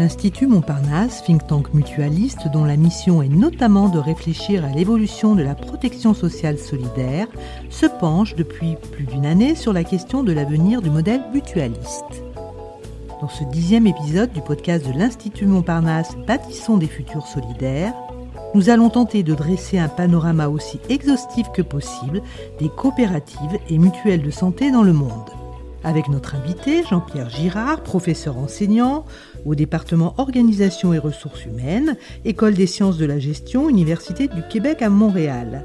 L'Institut 0.00 0.46
Montparnasse, 0.46 1.22
think 1.24 1.46
tank 1.46 1.74
mutualiste 1.74 2.48
dont 2.50 2.64
la 2.64 2.78
mission 2.78 3.20
est 3.20 3.28
notamment 3.28 3.90
de 3.90 3.98
réfléchir 3.98 4.64
à 4.64 4.68
l'évolution 4.68 5.34
de 5.34 5.42
la 5.42 5.54
protection 5.54 6.14
sociale 6.14 6.56
solidaire, 6.56 7.26
se 7.68 7.84
penche 7.84 8.34
depuis 8.34 8.76
plus 8.92 9.04
d'une 9.04 9.26
année 9.26 9.54
sur 9.54 9.74
la 9.74 9.84
question 9.84 10.22
de 10.22 10.32
l'avenir 10.32 10.80
du 10.80 10.88
modèle 10.88 11.20
mutualiste. 11.34 12.24
Dans 13.20 13.28
ce 13.28 13.44
dixième 13.44 13.86
épisode 13.86 14.32
du 14.32 14.40
podcast 14.40 14.86
de 14.90 14.98
l'Institut 14.98 15.44
Montparnasse 15.44 16.16
Bâtissons 16.26 16.78
des 16.78 16.86
futurs 16.86 17.26
solidaires, 17.26 17.92
nous 18.54 18.70
allons 18.70 18.88
tenter 18.88 19.22
de 19.22 19.34
dresser 19.34 19.78
un 19.78 19.88
panorama 19.88 20.48
aussi 20.48 20.80
exhaustif 20.88 21.46
que 21.54 21.60
possible 21.60 22.22
des 22.58 22.70
coopératives 22.70 23.58
et 23.68 23.76
mutuelles 23.76 24.22
de 24.22 24.30
santé 24.30 24.70
dans 24.70 24.82
le 24.82 24.94
monde 24.94 25.30
avec 25.84 26.08
notre 26.08 26.34
invité 26.34 26.82
Jean-Pierre 26.88 27.30
Girard, 27.30 27.82
professeur 27.82 28.38
enseignant 28.38 29.04
au 29.44 29.54
département 29.54 30.14
Organisation 30.18 30.92
et 30.92 30.98
ressources 30.98 31.44
humaines, 31.44 31.96
École 32.24 32.54
des 32.54 32.66
sciences 32.66 32.98
de 32.98 33.06
la 33.06 33.18
gestion, 33.18 33.68
Université 33.68 34.28
du 34.28 34.42
Québec 34.48 34.82
à 34.82 34.90
Montréal. 34.90 35.64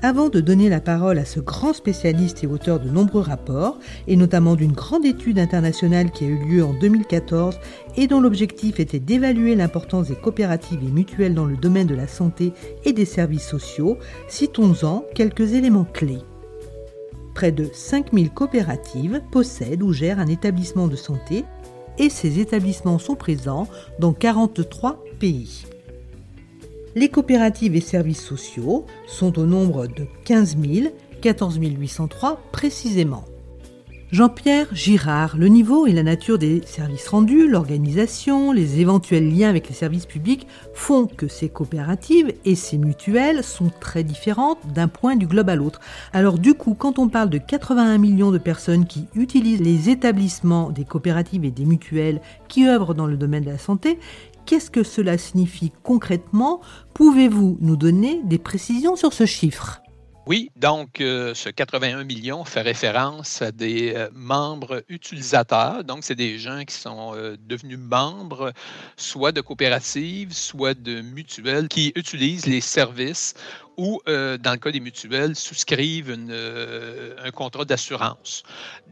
Avant 0.00 0.28
de 0.28 0.40
donner 0.40 0.68
la 0.68 0.80
parole 0.80 1.18
à 1.18 1.24
ce 1.24 1.40
grand 1.40 1.72
spécialiste 1.72 2.44
et 2.44 2.46
auteur 2.46 2.78
de 2.78 2.88
nombreux 2.88 3.20
rapports, 3.20 3.80
et 4.06 4.14
notamment 4.14 4.54
d'une 4.54 4.70
grande 4.70 5.04
étude 5.04 5.40
internationale 5.40 6.12
qui 6.12 6.24
a 6.24 6.28
eu 6.28 6.38
lieu 6.38 6.64
en 6.64 6.72
2014 6.72 7.58
et 7.96 8.06
dont 8.06 8.20
l'objectif 8.20 8.78
était 8.78 9.00
d'évaluer 9.00 9.56
l'importance 9.56 10.06
des 10.06 10.14
coopératives 10.14 10.84
et 10.84 10.92
mutuelles 10.92 11.34
dans 11.34 11.46
le 11.46 11.56
domaine 11.56 11.88
de 11.88 11.96
la 11.96 12.06
santé 12.06 12.52
et 12.84 12.92
des 12.92 13.04
services 13.04 13.48
sociaux, 13.48 13.98
citons-en 14.28 15.04
quelques 15.16 15.54
éléments 15.54 15.86
clés. 15.92 16.22
Près 17.38 17.52
de 17.52 17.70
5000 17.72 18.30
coopératives 18.30 19.22
possèdent 19.30 19.84
ou 19.84 19.92
gèrent 19.92 20.18
un 20.18 20.26
établissement 20.26 20.88
de 20.88 20.96
santé 20.96 21.44
et 21.96 22.10
ces 22.10 22.40
établissements 22.40 22.98
sont 22.98 23.14
présents 23.14 23.68
dans 24.00 24.12
43 24.12 25.04
pays. 25.20 25.64
Les 26.96 27.08
coopératives 27.08 27.76
et 27.76 27.80
services 27.80 28.24
sociaux 28.24 28.86
sont 29.06 29.38
au 29.38 29.46
nombre 29.46 29.86
de 29.86 30.08
15 30.24 30.56
000, 30.60 30.88
14 31.20 31.58
803 31.60 32.40
précisément. 32.50 33.24
Jean-Pierre 34.10 34.68
Girard, 34.72 35.36
le 35.36 35.48
niveau 35.48 35.86
et 35.86 35.92
la 35.92 36.02
nature 36.02 36.38
des 36.38 36.62
services 36.64 37.08
rendus, 37.08 37.46
l'organisation, 37.46 38.52
les 38.52 38.80
éventuels 38.80 39.30
liens 39.30 39.50
avec 39.50 39.68
les 39.68 39.74
services 39.74 40.06
publics 40.06 40.46
font 40.72 41.06
que 41.06 41.28
ces 41.28 41.50
coopératives 41.50 42.32
et 42.46 42.54
ces 42.54 42.78
mutuelles 42.78 43.44
sont 43.44 43.70
très 43.80 44.04
différentes 44.04 44.60
d'un 44.72 44.88
point 44.88 45.14
du 45.14 45.26
globe 45.26 45.50
à 45.50 45.56
l'autre. 45.56 45.80
Alors 46.14 46.38
du 46.38 46.54
coup, 46.54 46.72
quand 46.72 46.98
on 46.98 47.10
parle 47.10 47.28
de 47.28 47.36
81 47.36 47.98
millions 47.98 48.30
de 48.30 48.38
personnes 48.38 48.86
qui 48.86 49.04
utilisent 49.14 49.60
les 49.60 49.90
établissements 49.90 50.70
des 50.70 50.86
coopératives 50.86 51.44
et 51.44 51.50
des 51.50 51.66
mutuelles 51.66 52.22
qui 52.48 52.66
œuvrent 52.66 52.94
dans 52.94 53.06
le 53.06 53.18
domaine 53.18 53.44
de 53.44 53.50
la 53.50 53.58
santé, 53.58 53.98
qu'est-ce 54.46 54.70
que 54.70 54.84
cela 54.84 55.18
signifie 55.18 55.70
concrètement? 55.82 56.62
Pouvez-vous 56.94 57.58
nous 57.60 57.76
donner 57.76 58.22
des 58.24 58.38
précisions 58.38 58.96
sur 58.96 59.12
ce 59.12 59.26
chiffre? 59.26 59.82
Oui, 60.28 60.50
donc 60.56 61.00
euh, 61.00 61.32
ce 61.32 61.48
81 61.48 62.04
millions 62.04 62.44
fait 62.44 62.60
référence 62.60 63.40
à 63.40 63.50
des 63.50 63.94
euh, 63.94 64.10
membres 64.12 64.84
utilisateurs. 64.90 65.84
Donc, 65.84 66.04
c'est 66.04 66.14
des 66.14 66.38
gens 66.38 66.66
qui 66.66 66.74
sont 66.74 67.14
euh, 67.14 67.38
devenus 67.46 67.78
membres 67.78 68.52
soit 68.98 69.32
de 69.32 69.40
coopératives, 69.40 70.34
soit 70.34 70.74
de 70.74 71.00
mutuelles 71.00 71.68
qui 71.68 71.92
utilisent 71.96 72.44
les 72.44 72.60
services 72.60 73.32
ou, 73.78 74.02
dans 74.06 74.52
le 74.52 74.58
cas 74.58 74.70
des 74.70 74.80
mutuelles, 74.80 75.34
souscrivent 75.36 76.10
un 76.10 77.30
contrat 77.30 77.64
d'assurance. 77.64 78.42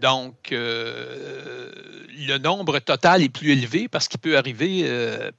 Donc, 0.00 0.48
le 0.52 2.38
nombre 2.38 2.78
total 2.78 3.22
est 3.22 3.28
plus 3.28 3.50
élevé 3.50 3.88
parce 3.88 4.08
qu'il 4.08 4.20
peut 4.20 4.38
arriver, 4.38 4.88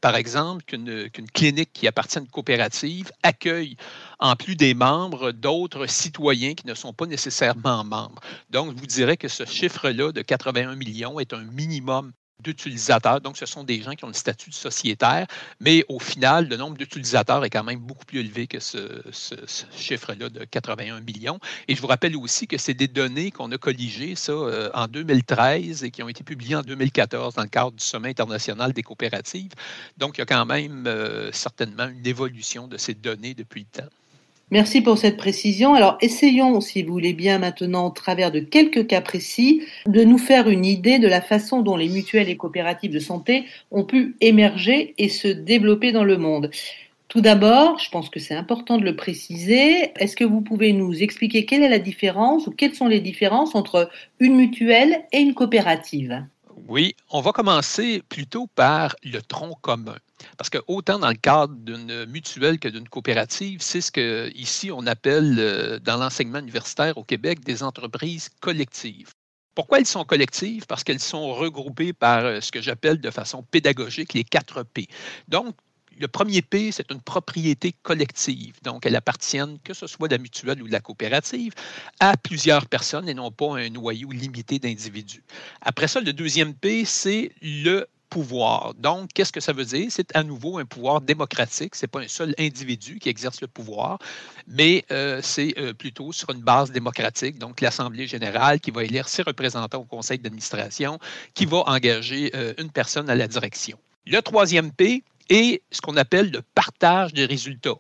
par 0.02 0.16
exemple, 0.16 0.64
qu'une 0.66 1.09
clinique 1.34 1.72
qui 1.73 1.88
appartient 1.88 2.20
à 2.20 2.22
une 2.22 2.27
coopérative 2.27 3.11
accueille 3.23 3.77
en 4.20 4.36
plus 4.36 4.55
des 4.55 4.73
membres, 4.73 5.32
d'autres 5.32 5.88
citoyens 5.88 6.54
qui 6.54 6.67
ne 6.67 6.73
sont 6.73 6.93
pas 6.93 7.05
nécessairement 7.05 7.83
membres. 7.83 8.22
Donc, 8.49 8.76
je 8.76 8.80
vous 8.80 8.88
dirais 8.88 9.16
que 9.16 9.27
ce 9.27 9.45
chiffre-là 9.45 10.11
de 10.11 10.22
81 10.22 10.76
millions 10.76 11.20
est 11.20 11.33
un 11.33 11.43
minimum 11.43 12.11
d'utilisateurs. 12.43 13.21
Donc, 13.21 13.37
ce 13.37 13.45
sont 13.45 13.64
des 13.64 13.81
gens 13.81 13.93
qui 13.93 14.05
ont 14.05 14.09
le 14.09 14.14
statut 14.14 14.49
de 14.49 14.55
sociétaire, 14.55 15.25
mais 15.59 15.83
au 15.89 15.99
final, 15.99 16.48
le 16.48 16.58
nombre 16.58 16.77
d'utilisateurs 16.77 17.43
est 17.43 17.49
quand 17.49 17.64
même 17.64 17.80
beaucoup 17.80 18.05
plus 18.05 18.20
élevé 18.20 18.48
que 18.48 18.59
ce, 18.59 19.02
chiffre-là 19.75 20.30
de 20.30 20.45
81 20.45 21.02
millions. 21.02 21.39
Et 21.67 21.75
je 21.75 21.81
vous 21.81 21.87
rappelle 21.87 22.15
aussi 22.15 22.48
que 22.48 22.58
c'est 22.58 22.73
des 22.73 22.87
données 22.87 23.31
qu'on 23.31 23.52
a 23.52 23.58
colligées, 23.58 24.15
ça, 24.15 24.31
euh, 24.33 24.70
en 24.73 24.87
2013 24.87 25.83
et 25.83 25.92
qui 25.92 26.03
ont 26.03 26.09
été 26.09 26.23
publiées 26.23 26.55
en 26.55 26.61
2014 26.61 27.36
dans 27.36 27.42
le 27.42 27.48
cadre 27.48 27.71
du 27.71 27.83
Sommet 27.83 28.09
international 28.09 28.73
des 28.73 28.83
coopératives. 28.83 29.52
Donc, 29.98 30.17
il 30.17 30.21
y 30.21 30.23
a 30.23 30.25
quand 30.25 30.45
même 30.45 30.86
euh, 30.87 31.31
certainement 31.31 31.87
une 31.87 32.05
évolution 32.05 32.67
de 32.67 32.77
ces 32.77 32.93
données 32.93 33.33
depuis 33.33 33.61
le 33.61 33.81
temps. 33.81 33.89
Merci 34.50 34.80
pour 34.80 34.98
cette 34.98 35.18
précision. 35.18 35.74
Alors 35.74 35.98
essayons, 36.00 36.62
si 36.62 36.82
vous 36.82 36.94
voulez 36.94 37.12
bien 37.12 37.38
maintenant, 37.38 37.88
au 37.88 37.90
travers 37.90 38.32
de 38.32 38.40
quelques 38.40 38.88
cas 38.88 39.02
précis, 39.02 39.62
de 39.86 40.06
nous 40.06 40.18
faire 40.18 40.48
une 40.48 40.64
idée 40.64 41.00
de 41.00 41.08
la 41.10 41.22
façon 41.22 41.62
dont 41.62 41.76
les 41.76 41.90
mutuelles 41.90 42.30
et 42.30 42.38
coopératives 42.38 42.94
de 42.94 43.00
santé 43.00 43.44
ont 43.72 43.84
pu 43.84 44.16
émerger 44.22 44.96
et 44.98 45.10
se 45.10 45.28
développer 45.28 45.92
dans 45.92 46.06
le 46.06 46.18
monde. 46.18 46.50
Tout 47.10 47.20
d'abord, 47.20 47.78
je 47.80 47.90
pense 47.90 48.10
que 48.10 48.22
c'est 48.22 48.36
important 48.36 48.78
de 48.78 48.86
le 48.86 48.96
préciser, 48.96 49.92
est-ce 49.98 50.16
que 50.16 50.24
vous 50.24 50.42
pouvez 50.42 50.72
nous 50.72 50.94
expliquer 51.04 51.46
quelle 51.46 51.64
est 51.64 51.70
la 51.70 51.80
différence 51.80 52.48
ou 52.48 52.52
quelles 52.52 52.76
sont 52.76 52.88
les 52.88 53.02
différences 53.02 53.54
entre 53.54 53.90
une 54.20 54.36
mutuelle 54.36 55.06
et 55.12 55.20
une 55.20 55.34
coopérative? 55.34 56.24
Oui, 56.70 56.96
on 57.12 57.22
va 57.22 57.32
commencer 57.32 58.02
plutôt 58.10 58.48
par 58.48 58.96
le 59.04 59.22
tronc 59.22 59.56
commun. 59.62 59.96
Parce 60.38 60.50
que 60.50 60.60
autant 60.67 61.00
dans 61.00 61.10
le 61.10 61.16
cadre 61.16 61.54
d'une 61.55 62.05
mutuelle 62.05 62.60
que 62.60 62.67
d'une 62.67 62.88
coopérative, 62.88 63.61
c'est 63.61 63.82
ce 63.82 63.92
qu'ici 63.92 64.72
on 64.72 64.86
appelle 64.88 65.36
euh, 65.39 65.80
dans 65.80 65.98
l'enseignement 65.98 66.39
universitaire 66.39 66.98
au 66.98 67.04
Québec 67.04 67.44
des 67.44 67.64
entreprises 67.64 68.30
collectives. 68.39 69.11
Pourquoi 69.55 69.80
elles 69.80 69.88
sont 69.88 70.05
collectives? 70.05 70.66
Parce 70.67 70.83
qu'elles 70.83 71.00
sont 71.00 71.33
regroupées 71.33 71.94
par 71.94 72.26
euh, 72.26 72.42
ce 72.42 72.52
que 72.52 72.61
j'appelle 72.61 73.02
de 73.02 73.10
façon 73.10 73.44
pédagogique 73.44 74.14
les 74.14 74.23
quatre 74.23 74.64
P. 74.64 74.88
Donc, 75.28 75.55
le 76.00 76.08
premier 76.08 76.44
P, 76.44 76.72
c'est 76.72 76.92
une 76.92 77.02
propriété 77.02 77.73
collective. 77.82 78.61
Donc, 78.61 78.86
elle 78.86 78.95
appartient, 78.95 79.60
que 79.64 79.73
ce 79.73 79.88
soit 79.88 80.08
de 80.08 80.14
la 80.14 80.22
mutuelle 80.22 80.61
ou 80.61 80.67
de 80.67 80.72
la 80.72 80.80
coopérative, 80.80 81.54
à 81.99 82.16
plusieurs 82.17 82.67
personnes 82.67 83.10
et 83.10 83.16
non 83.16 83.32
pas 83.32 83.58
à 83.58 83.61
un 83.61 83.70
noyau 83.70 84.11
limité 84.11 84.60
d'individus. 84.60 85.23
Après 85.61 85.88
ça, 85.88 85.99
le 85.99 86.14
deuxième 86.14 86.54
P, 86.54 86.86
c'est 86.86 87.32
le 87.42 87.88
Donc, 88.78 89.10
qu'est-ce 89.14 89.32
que 89.32 89.40
ça 89.40 89.54
veut 89.54 89.66
dire? 89.66 89.88
C'est 89.90 90.16
à 90.16 90.23
nouveau 90.23 90.58
un 90.58 90.66
pouvoir 90.66 91.02
démocratique. 91.02 91.76
Ce 91.76 91.84
n'est 91.84 91.88
pas 91.88 92.00
un 92.00 92.08
seul 92.08 92.34
individu 92.40 93.00
qui 93.00 93.10
exerce 93.10 93.42
le 93.42 93.48
pouvoir, 93.48 94.00
mais 94.48 94.86
euh, 94.92 95.20
c'est 95.22 95.54
euh, 95.58 95.73
plutôt 95.73 96.12
sur 96.12 96.30
une 96.32 96.42
base 96.42 96.72
démocratique. 96.72 97.38
Donc, 97.38 97.62
l'Assemblée 97.62 98.08
générale 98.08 98.60
qui 98.60 98.72
va 98.72 98.84
élire 98.84 99.08
ses 99.08 99.22
représentants 99.22 99.80
au 99.80 99.86
conseil 99.86 100.20
d'administration, 100.20 101.00
qui 101.34 101.46
va 101.46 101.64
engager 101.67 102.32
euh, 102.36 102.54
une 102.58 102.72
personne 102.72 103.10
à 103.10 103.16
la 103.16 103.28
direction. 103.28 103.78
Le 104.06 104.22
troisième 104.22 104.72
P 104.72 105.04
est 105.30 105.62
ce 105.72 105.82
qu'on 105.82 105.98
appelle 105.98 106.32
le 106.32 106.42
partage 106.42 107.14
des 107.14 107.26
résultats 107.26 107.80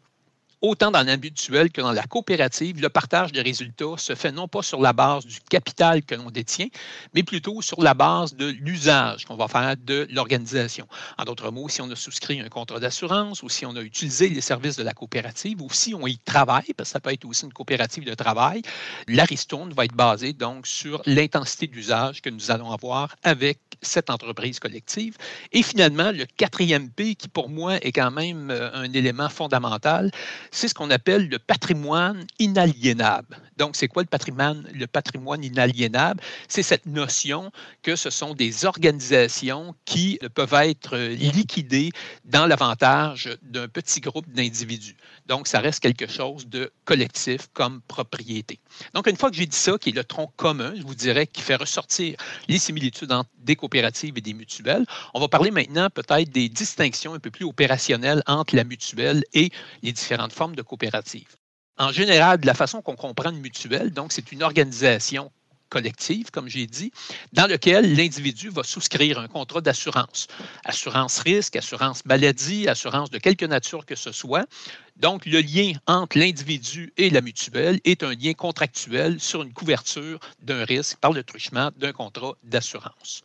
autant 0.61 0.91
dans 0.91 1.03
l'habituel 1.03 1.71
que 1.71 1.81
dans 1.81 1.91
la 1.91 2.03
coopérative, 2.03 2.81
le 2.81 2.89
partage 2.89 3.31
des 3.31 3.41
résultats 3.41 3.97
se 3.97 4.15
fait 4.15 4.31
non 4.31 4.47
pas 4.47 4.61
sur 4.61 4.81
la 4.81 4.93
base 4.93 5.25
du 5.25 5.39
capital 5.41 6.03
que 6.03 6.15
l'on 6.15 6.31
détient, 6.31 6.67
mais 7.13 7.23
plutôt 7.23 7.61
sur 7.61 7.81
la 7.81 7.93
base 7.93 8.35
de 8.35 8.47
l'usage 8.47 9.25
qu'on 9.25 9.35
va 9.35 9.47
faire 9.47 9.75
de 9.77 10.07
l'organisation. 10.11 10.87
En 11.17 11.25
d'autres 11.25 11.51
mots, 11.51 11.69
si 11.69 11.81
on 11.81 11.91
a 11.91 11.95
souscrit 11.95 12.41
un 12.41 12.49
contrat 12.49 12.79
d'assurance 12.79 13.43
ou 13.43 13.49
si 13.49 13.65
on 13.65 13.75
a 13.75 13.81
utilisé 13.81 14.29
les 14.29 14.41
services 14.41 14.77
de 14.77 14.83
la 14.83 14.93
coopérative 14.93 15.61
ou 15.61 15.69
si 15.71 15.93
on 15.93 16.07
y 16.07 16.17
travaille, 16.17 16.73
parce 16.75 16.89
que 16.89 16.93
ça 16.93 16.99
peut 16.99 17.13
être 17.13 17.25
aussi 17.25 17.45
une 17.45 17.53
coopérative 17.53 18.05
de 18.05 18.13
travail, 18.13 18.61
la 19.07 19.25
ristourne 19.25 19.73
va 19.73 19.85
être 19.85 19.95
basée 19.95 20.33
donc 20.33 20.65
sur 20.65 21.01
l'intensité 21.05 21.67
d'usage 21.67 22.21
que 22.21 22.29
nous 22.29 22.51
allons 22.51 22.71
avoir 22.71 23.15
avec 23.23 23.59
cette 23.81 24.09
entreprise 24.09 24.59
collective. 24.59 25.17
Et 25.51 25.61
finalement, 25.61 26.11
le 26.11 26.25
quatrième 26.25 26.89
P, 26.89 27.15
qui 27.15 27.27
pour 27.27 27.49
moi 27.49 27.75
est 27.77 27.91
quand 27.91 28.11
même 28.11 28.49
euh, 28.49 28.71
un 28.73 28.91
élément 28.93 29.29
fondamental, 29.29 30.11
c'est 30.51 30.67
ce 30.67 30.73
qu'on 30.73 30.89
appelle 30.89 31.29
le 31.29 31.39
patrimoine 31.39 32.25
inaliénable. 32.39 33.37
Donc, 33.57 33.75
c'est 33.75 33.87
quoi 33.87 34.03
le 34.03 34.07
patrimoine, 34.07 34.67
le 34.73 34.87
patrimoine 34.87 35.43
inaliénable? 35.43 36.21
C'est 36.47 36.63
cette 36.63 36.85
notion 36.85 37.51
que 37.81 37.95
ce 37.95 38.09
sont 38.09 38.33
des 38.33 38.65
organisations 38.65 39.75
qui 39.85 40.19
peuvent 40.35 40.53
être 40.53 40.97
liquidées 40.97 41.91
dans 42.25 42.45
l'avantage 42.45 43.29
d'un 43.41 43.67
petit 43.67 43.99
groupe 44.01 44.29
d'individus. 44.29 44.95
Donc, 45.25 45.47
ça 45.47 45.59
reste 45.59 45.81
quelque 45.81 46.07
chose 46.07 46.47
de 46.47 46.71
collectif 46.85 47.47
comme 47.53 47.81
propriété. 47.87 48.59
Donc, 48.93 49.07
une 49.07 49.17
fois 49.17 49.29
que 49.29 49.35
j'ai 49.35 49.45
dit 49.45 49.57
ça, 49.57 49.77
qui 49.77 49.89
est 49.89 49.93
le 49.93 50.03
tronc 50.03 50.31
commun, 50.35 50.73
je 50.75 50.83
vous 50.83 50.95
dirais, 50.95 51.27
qui 51.27 51.41
fait 51.41 51.55
ressortir 51.55 52.15
les 52.47 52.59
similitudes 52.59 53.11
entre 53.11 53.29
des 53.39 53.55
coopératives 53.55 54.17
et 54.17 54.21
des 54.21 54.33
mutuelles, 54.33 54.85
on 55.13 55.19
va 55.19 55.27
parler 55.27 55.51
maintenant 55.51 55.89
peut-être 55.89 56.29
des 56.29 56.49
distinctions 56.49 57.13
un 57.13 57.19
peu 57.19 57.31
plus 57.31 57.45
opérationnelles 57.45 58.21
entre 58.27 58.55
la 58.55 58.63
mutuelle 58.63 59.23
et 59.33 59.49
les 59.81 59.91
différentes 59.91 60.33
formes 60.33 60.55
de 60.55 60.61
coopératives. 60.61 61.35
En 61.77 61.91
général, 61.91 62.39
de 62.39 62.47
la 62.47 62.55
façon 62.55 62.81
qu'on 62.81 62.95
comprend 62.95 63.29
une 63.29 63.39
mutuelle, 63.39 63.91
donc 63.91 64.11
c'est 64.11 64.31
une 64.31 64.41
organisation 64.41 65.31
collective, 65.69 66.31
comme 66.31 66.47
j'ai 66.47 66.65
dit, 66.65 66.91
dans 67.33 67.45
lequel 67.45 67.95
l'individu 67.95 68.49
va 68.49 68.63
souscrire 68.63 69.19
un 69.19 69.27
contrat 69.27 69.61
d'assurance. 69.61 70.27
Assurance 70.63 71.19
risque, 71.19 71.55
assurance 71.55 72.05
maladie, 72.05 72.67
assurance 72.67 73.09
de 73.09 73.17
quelque 73.17 73.45
nature 73.45 73.85
que 73.85 73.95
ce 73.95 74.11
soit. 74.11 74.47
Donc, 74.95 75.25
le 75.25 75.41
lien 75.41 75.73
entre 75.85 76.17
l'individu 76.17 76.93
et 76.97 77.09
la 77.09 77.21
mutuelle 77.21 77.79
est 77.83 78.01
un 78.03 78.15
lien 78.15 78.33
contractuel 78.33 79.19
sur 79.19 79.43
une 79.43 79.53
couverture 79.53 80.19
d'un 80.41 80.63
risque 80.63 80.97
par 80.97 81.11
le 81.11 81.23
truchement 81.23 81.71
d'un 81.77 81.91
contrat 81.91 82.33
d'assurance. 82.43 83.23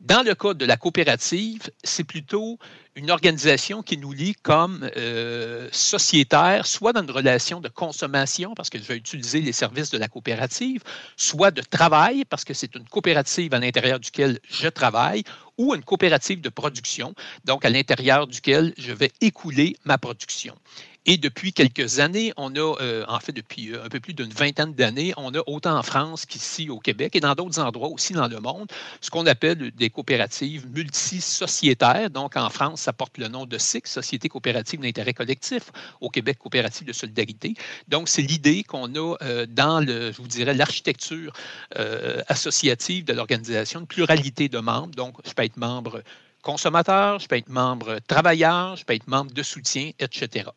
Dans 0.00 0.22
le 0.22 0.34
cas 0.34 0.54
de 0.54 0.64
la 0.64 0.78
coopérative, 0.78 1.70
c'est 1.84 2.04
plutôt 2.04 2.58
une 2.96 3.10
organisation 3.10 3.82
qui 3.82 3.98
nous 3.98 4.12
lie 4.12 4.34
comme 4.34 4.88
euh, 4.96 5.68
sociétaire, 5.72 6.66
soit 6.66 6.94
dans 6.94 7.02
une 7.02 7.10
relation 7.10 7.60
de 7.60 7.68
consommation, 7.68 8.54
parce 8.54 8.70
que 8.70 8.78
je 8.78 8.84
vais 8.84 8.96
utiliser 8.96 9.42
les 9.42 9.52
services 9.52 9.90
de 9.90 9.98
la 9.98 10.08
coopérative, 10.08 10.82
soit 11.18 11.50
de 11.50 11.60
travail, 11.60 12.24
parce 12.24 12.44
que 12.44 12.54
c'est 12.54 12.74
une 12.76 12.88
coopérative 12.88 13.52
à 13.52 13.58
l'intérieur 13.58 14.00
duquel 14.00 14.38
je 14.48 14.68
travaille, 14.68 15.22
ou 15.58 15.74
une 15.74 15.84
coopérative 15.84 16.40
de 16.40 16.48
production, 16.48 17.14
donc 17.44 17.66
à 17.66 17.68
l'intérieur 17.68 18.26
duquel 18.26 18.72
je 18.78 18.92
vais 18.92 19.12
écouler 19.20 19.76
ma 19.84 19.98
production. 19.98 20.54
Et 21.06 21.16
depuis 21.16 21.54
quelques 21.54 21.98
années, 21.98 22.32
on 22.36 22.54
a, 22.56 22.76
euh, 22.80 23.04
en 23.08 23.18
fait 23.20 23.32
depuis 23.32 23.72
euh, 23.72 23.82
un 23.84 23.88
peu 23.88 24.00
plus 24.00 24.12
d'une 24.12 24.32
vingtaine 24.32 24.74
d'années, 24.74 25.14
on 25.16 25.34
a 25.34 25.40
autant 25.46 25.78
en 25.78 25.82
France 25.82 26.26
qu'ici 26.26 26.68
au 26.68 26.78
Québec 26.78 27.16
et 27.16 27.20
dans 27.20 27.34
d'autres 27.34 27.58
endroits 27.58 27.88
aussi 27.88 28.12
dans 28.12 28.28
le 28.28 28.38
monde, 28.38 28.70
ce 29.00 29.08
qu'on 29.08 29.24
appelle 29.26 29.70
des 29.70 29.88
coopératives 29.88 30.68
multisociétaires. 30.68 32.10
Donc 32.10 32.36
en 32.36 32.50
France, 32.50 32.82
ça 32.82 32.92
porte 32.92 33.16
le 33.16 33.28
nom 33.28 33.46
de 33.46 33.56
SIC, 33.56 33.86
Société 33.86 34.28
coopérative 34.28 34.80
d'intérêt 34.80 35.14
collectif, 35.14 35.70
au 36.02 36.10
Québec, 36.10 36.36
coopérative 36.38 36.86
de 36.86 36.92
solidarité. 36.92 37.54
Donc 37.88 38.10
c'est 38.10 38.22
l'idée 38.22 38.62
qu'on 38.62 38.94
a 38.94 39.16
euh, 39.22 39.46
dans, 39.48 39.80
le, 39.80 40.12
je 40.12 40.18
vous 40.18 40.28
dirais, 40.28 40.52
l'architecture 40.52 41.32
associative 42.28 43.04
de 43.04 43.12
l'organisation, 43.14 43.80
une 43.80 43.86
pluralité 43.86 44.48
de 44.48 44.58
membres. 44.58 44.94
Donc 44.94 45.16
je 45.24 45.32
peux 45.32 45.44
être 45.44 45.56
membre 45.56 46.02
consommateur, 46.42 47.18
je 47.18 47.28
peux 47.28 47.36
être 47.36 47.48
membre 47.48 47.98
travailleur, 48.06 48.76
je 48.76 48.84
peux 48.84 48.94
être 48.94 49.08
membre 49.08 49.32
de 49.32 49.42
soutien, 49.42 49.90
etc. 49.98 50.48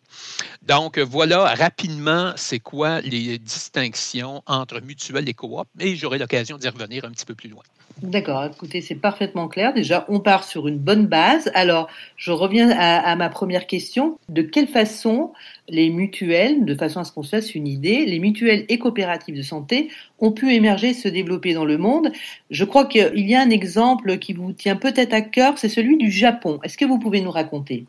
Donc, 0.61 0.99
voilà 0.99 1.53
rapidement 1.55 2.33
c'est 2.35 2.59
quoi 2.59 3.01
les 3.01 3.37
distinctions 3.39 4.43
entre 4.45 4.79
mutuelle 4.81 5.27
et 5.27 5.33
coop, 5.33 5.67
et 5.79 5.95
j'aurai 5.95 6.17
l'occasion 6.17 6.57
d'y 6.57 6.69
revenir 6.69 7.05
un 7.05 7.11
petit 7.11 7.25
peu 7.25 7.35
plus 7.35 7.49
loin. 7.49 7.63
D'accord, 8.01 8.43
écoutez, 8.45 8.81
c'est 8.81 8.95
parfaitement 8.95 9.47
clair. 9.47 9.73
Déjà, 9.73 10.05
on 10.09 10.19
part 10.19 10.43
sur 10.43 10.67
une 10.67 10.77
bonne 10.77 11.05
base. 11.05 11.51
Alors, 11.53 11.89
je 12.17 12.31
reviens 12.31 12.69
à, 12.71 13.15
ma 13.15 13.29
première 13.29 13.67
question. 13.67 14.17
De 14.29 14.41
quelle 14.41 14.67
façon 14.67 15.31
les 15.69 15.89
mutuelles, 15.89 16.65
de 16.65 16.75
façon 16.75 16.99
à 16.99 17.03
ce 17.03 17.11
qu'on 17.11 17.23
se 17.23 17.29
fasse 17.29 17.55
une 17.55 17.67
idée, 17.67 18.05
les 18.05 18.19
mutuelles 18.19 18.65
et 18.67 18.79
coopératives 18.79 19.37
de 19.37 19.41
santé 19.41 19.89
ont 20.19 20.31
pu 20.31 20.53
émerger 20.53 20.93
se 20.93 21.07
développer 21.07 21.53
dans 21.53 21.65
le 21.65 21.77
monde? 21.77 22.11
Je 22.49 22.65
crois 22.65 22.85
qu'il 22.85 23.29
y 23.29 23.35
a 23.35 23.41
un 23.41 23.49
exemple 23.49 24.17
qui 24.17 24.33
vous 24.33 24.53
tient 24.53 24.75
peut-être 24.75 25.13
à 25.13 25.21
cœur, 25.21 25.57
c'est 25.57 25.69
celui 25.69 25.97
du 25.97 26.11
Japon. 26.11 26.59
Est-ce 26.63 26.77
que 26.77 26.85
vous 26.85 26.99
pouvez 26.99 27.21
nous 27.21 27.31
raconter? 27.31 27.85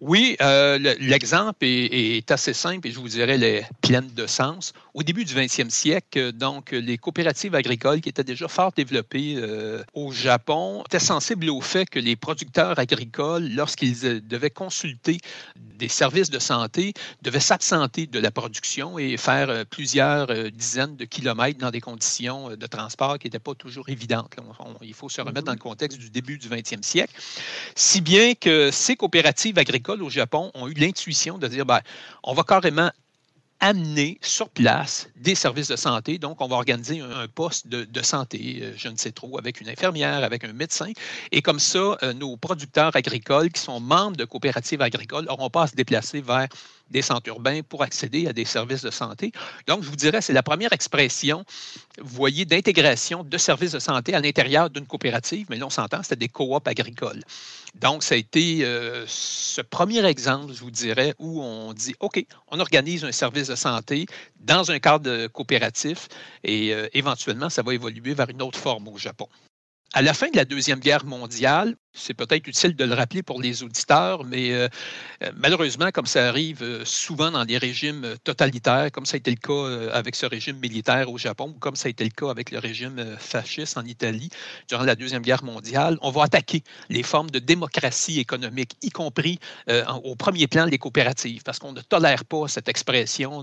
Oui, 0.00 0.36
euh, 0.40 0.78
l'exemple 1.00 1.58
est, 1.64 2.30
assez 2.30 2.52
simple 2.52 2.86
et 2.86 2.92
je 2.92 3.00
vous 3.00 3.08
dirais 3.08 3.36
les 3.36 3.64
pleine 3.82 4.08
de 4.14 4.28
sens. 4.28 4.72
Au 4.94 5.02
début 5.02 5.24
du 5.24 5.34
20e 5.34 5.70
siècle, 5.70 6.30
donc, 6.32 6.70
les 6.70 6.98
coopératives 6.98 7.54
agricoles 7.56 8.00
qui 8.00 8.08
étaient 8.08 8.22
déjà 8.22 8.46
fort 8.46 8.70
développées 8.76 9.34
euh, 9.36 9.82
au 9.94 10.12
Japon 10.12 10.84
étaient 10.86 11.00
sensibles 11.00 11.50
au 11.50 11.60
fait 11.60 11.86
que 11.86 11.98
les 11.98 12.14
producteurs 12.14 12.78
agricoles, 12.78 13.48
lorsqu'ils 13.48 14.06
euh, 14.06 14.20
devaient 14.20 14.50
consulter 14.50 15.18
des 15.56 15.88
services 15.88 16.30
de 16.30 16.38
santé, 16.38 16.92
devaient 17.22 17.40
s'absenter 17.40 18.06
de 18.06 18.20
la 18.20 18.30
production 18.30 19.00
et 19.00 19.16
faire 19.16 19.64
plusieurs 19.66 20.26
dizaines 20.50 20.96
de 20.96 21.04
kilomètres 21.04 21.58
dans 21.58 21.70
des 21.70 21.80
conditions 21.80 22.50
de 22.50 22.66
transport 22.66 23.18
qui 23.18 23.26
n'étaient 23.26 23.38
pas 23.38 23.54
toujours 23.54 23.88
évidentes. 23.88 24.34
il 24.82 24.94
faut 24.94 25.08
se 25.08 25.20
remettre 25.20 25.44
dans 25.44 25.52
le 25.52 25.58
contexte 25.58 25.98
du 25.98 26.10
début 26.10 26.38
du 26.38 26.48
20e 26.48 26.82
siècle. 26.82 27.14
Si 27.76 28.00
bien 28.00 28.34
que 28.34 28.70
ces 28.72 28.96
coopératives 28.96 29.58
agricoles 29.58 29.87
au 29.94 30.10
Japon 30.10 30.50
ont 30.54 30.68
eu 30.68 30.74
l'intuition 30.74 31.38
de 31.38 31.48
dire, 31.48 31.66
ben, 31.66 31.80
on 32.22 32.34
va 32.34 32.42
carrément 32.42 32.90
amener 33.60 34.18
sur 34.22 34.48
place 34.48 35.08
des 35.16 35.34
services 35.34 35.68
de 35.68 35.76
santé. 35.76 36.18
Donc, 36.18 36.40
on 36.40 36.46
va 36.46 36.56
organiser 36.56 37.00
un, 37.00 37.26
poste 37.26 37.66
de, 37.66 38.02
santé, 38.02 38.60
euh, 38.62 38.72
je 38.76 38.88
ne 38.88 38.96
sais 38.96 39.10
trop, 39.10 39.38
avec 39.38 39.60
une 39.60 39.68
infirmière, 39.68 40.22
avec 40.22 40.44
un 40.44 40.52
médecin. 40.52 40.92
Et 41.32 41.42
comme 41.42 41.58
ça, 41.58 41.98
euh, 42.02 42.12
nos 42.12 42.36
producteurs 42.36 42.94
agricoles 42.94 43.50
qui 43.50 43.60
sont 43.60 43.80
membres 43.80 44.16
de 44.16 44.24
coopératives 44.24 44.80
agricoles 44.80 45.24
n'auront 45.24 45.50
pas 45.50 45.64
à 45.64 45.66
se 45.66 45.74
déplacer 45.74 46.20
vers 46.20 46.46
des 46.90 47.02
centres 47.02 47.28
urbains 47.28 47.60
pour 47.62 47.82
accéder 47.82 48.26
à 48.26 48.32
des 48.32 48.44
services 48.44 48.82
de 48.82 48.90
santé. 48.90 49.32
Donc, 49.66 49.82
je 49.82 49.88
vous 49.88 49.96
dirais, 49.96 50.20
c'est 50.20 50.32
la 50.32 50.42
première 50.42 50.72
expression, 50.72 51.44
vous 52.00 52.14
voyez, 52.14 52.44
d'intégration 52.44 53.24
de 53.24 53.38
services 53.38 53.72
de 53.72 53.78
santé 53.78 54.14
à 54.14 54.20
l'intérieur 54.20 54.70
d'une 54.70 54.86
coopérative, 54.86 55.46
mais 55.50 55.56
là, 55.56 55.66
on 55.66 55.70
s'entend, 55.70 56.02
c'était 56.02 56.16
des 56.16 56.28
coops 56.28 56.66
agricoles. 56.66 57.22
Donc, 57.74 58.02
ça 58.02 58.14
a 58.14 58.18
été 58.18 58.64
euh, 58.64 59.04
ce 59.06 59.60
premier 59.60 60.04
exemple, 60.04 60.52
je 60.52 60.60
vous 60.60 60.70
dirais, 60.70 61.14
où 61.18 61.42
on 61.42 61.72
dit, 61.72 61.94
OK, 62.00 62.24
on 62.48 62.60
organise 62.60 63.04
un 63.04 63.12
service 63.12 63.48
de 63.48 63.54
santé 63.54 64.06
dans 64.40 64.70
un 64.70 64.78
cadre 64.78 65.26
coopératif 65.28 66.08
et 66.44 66.72
euh, 66.72 66.88
éventuellement, 66.94 67.50
ça 67.50 67.62
va 67.62 67.74
évoluer 67.74 68.14
vers 68.14 68.30
une 68.30 68.42
autre 68.42 68.58
forme 68.58 68.88
au 68.88 68.98
Japon. 68.98 69.28
À 69.94 70.02
la 70.02 70.12
fin 70.12 70.28
de 70.28 70.36
la 70.36 70.44
Deuxième 70.44 70.80
Guerre 70.80 71.06
mondiale, 71.06 71.74
c'est 71.92 72.14
peut-être 72.14 72.46
utile 72.46 72.76
de 72.76 72.84
le 72.84 72.94
rappeler 72.94 73.22
pour 73.22 73.40
les 73.40 73.62
auditeurs, 73.62 74.24
mais 74.24 74.52
euh, 74.52 74.68
euh, 75.22 75.30
malheureusement, 75.36 75.90
comme 75.92 76.06
ça 76.06 76.28
arrive 76.28 76.62
euh, 76.62 76.84
souvent 76.84 77.30
dans 77.30 77.44
des 77.44 77.58
régimes 77.58 78.14
totalitaires, 78.24 78.90
comme 78.92 79.06
ça 79.06 79.16
a 79.16 79.18
été 79.18 79.30
le 79.30 79.36
cas 79.36 79.92
avec 79.92 80.14
ce 80.14 80.26
régime 80.26 80.58
militaire 80.58 81.10
au 81.10 81.18
Japon, 81.18 81.52
ou 81.56 81.58
comme 81.58 81.76
ça 81.76 81.88
a 81.88 81.90
été 81.90 82.04
le 82.04 82.10
cas 82.10 82.30
avec 82.30 82.50
le 82.50 82.58
régime 82.58 83.16
fasciste 83.18 83.76
en 83.78 83.84
Italie 83.84 84.30
durant 84.68 84.84
la 84.84 84.94
Deuxième 84.94 85.22
Guerre 85.22 85.44
mondiale, 85.44 85.98
on 86.02 86.10
va 86.10 86.24
attaquer 86.24 86.62
les 86.88 87.02
formes 87.02 87.30
de 87.30 87.38
démocratie 87.38 88.20
économique, 88.20 88.76
y 88.82 88.90
compris 88.90 89.38
au 90.04 90.14
premier 90.16 90.46
plan 90.46 90.66
les 90.66 90.78
coopératives, 90.78 91.42
parce 91.42 91.58
qu'on 91.58 91.72
ne 91.72 91.80
tolère 91.80 92.24
pas 92.24 92.48
cette 92.48 92.68
expression 92.68 93.42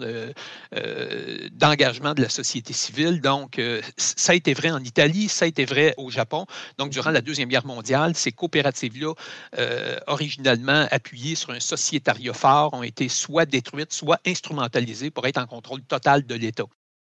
d'engagement 1.51 2.11
de, 2.11 2.15
de 2.15 2.21
la 2.21 2.29
société 2.29 2.73
civile. 2.73 3.21
Donc, 3.21 3.59
ça 3.97 4.31
a 4.31 4.35
été 4.35 4.53
vrai 4.53 4.71
en 4.71 4.83
Italie, 4.83 5.29
ça 5.29 5.45
a 5.45 5.47
été 5.47 5.65
vrai 5.65 5.93
au 5.97 6.09
Japon. 6.09 6.45
Donc, 6.77 6.91
durant 6.91 7.11
la 7.11 7.21
Deuxième 7.21 7.49
Guerre 7.49 7.65
mondiale, 7.65 8.13
c'est 8.15 8.34
coopératives-là, 8.35 9.13
euh, 9.57 9.97
originalement 10.07 10.87
appuyées 10.91 11.35
sur 11.35 11.51
un 11.51 11.59
sociétariat 11.59 12.33
fort, 12.33 12.73
ont 12.73 12.83
été 12.83 13.09
soit 13.09 13.45
détruites, 13.45 13.93
soit 13.93 14.19
instrumentalisées 14.25 15.11
pour 15.11 15.25
être 15.25 15.39
en 15.39 15.47
contrôle 15.47 15.81
total 15.81 16.25
de 16.25 16.35
l'État. 16.35 16.65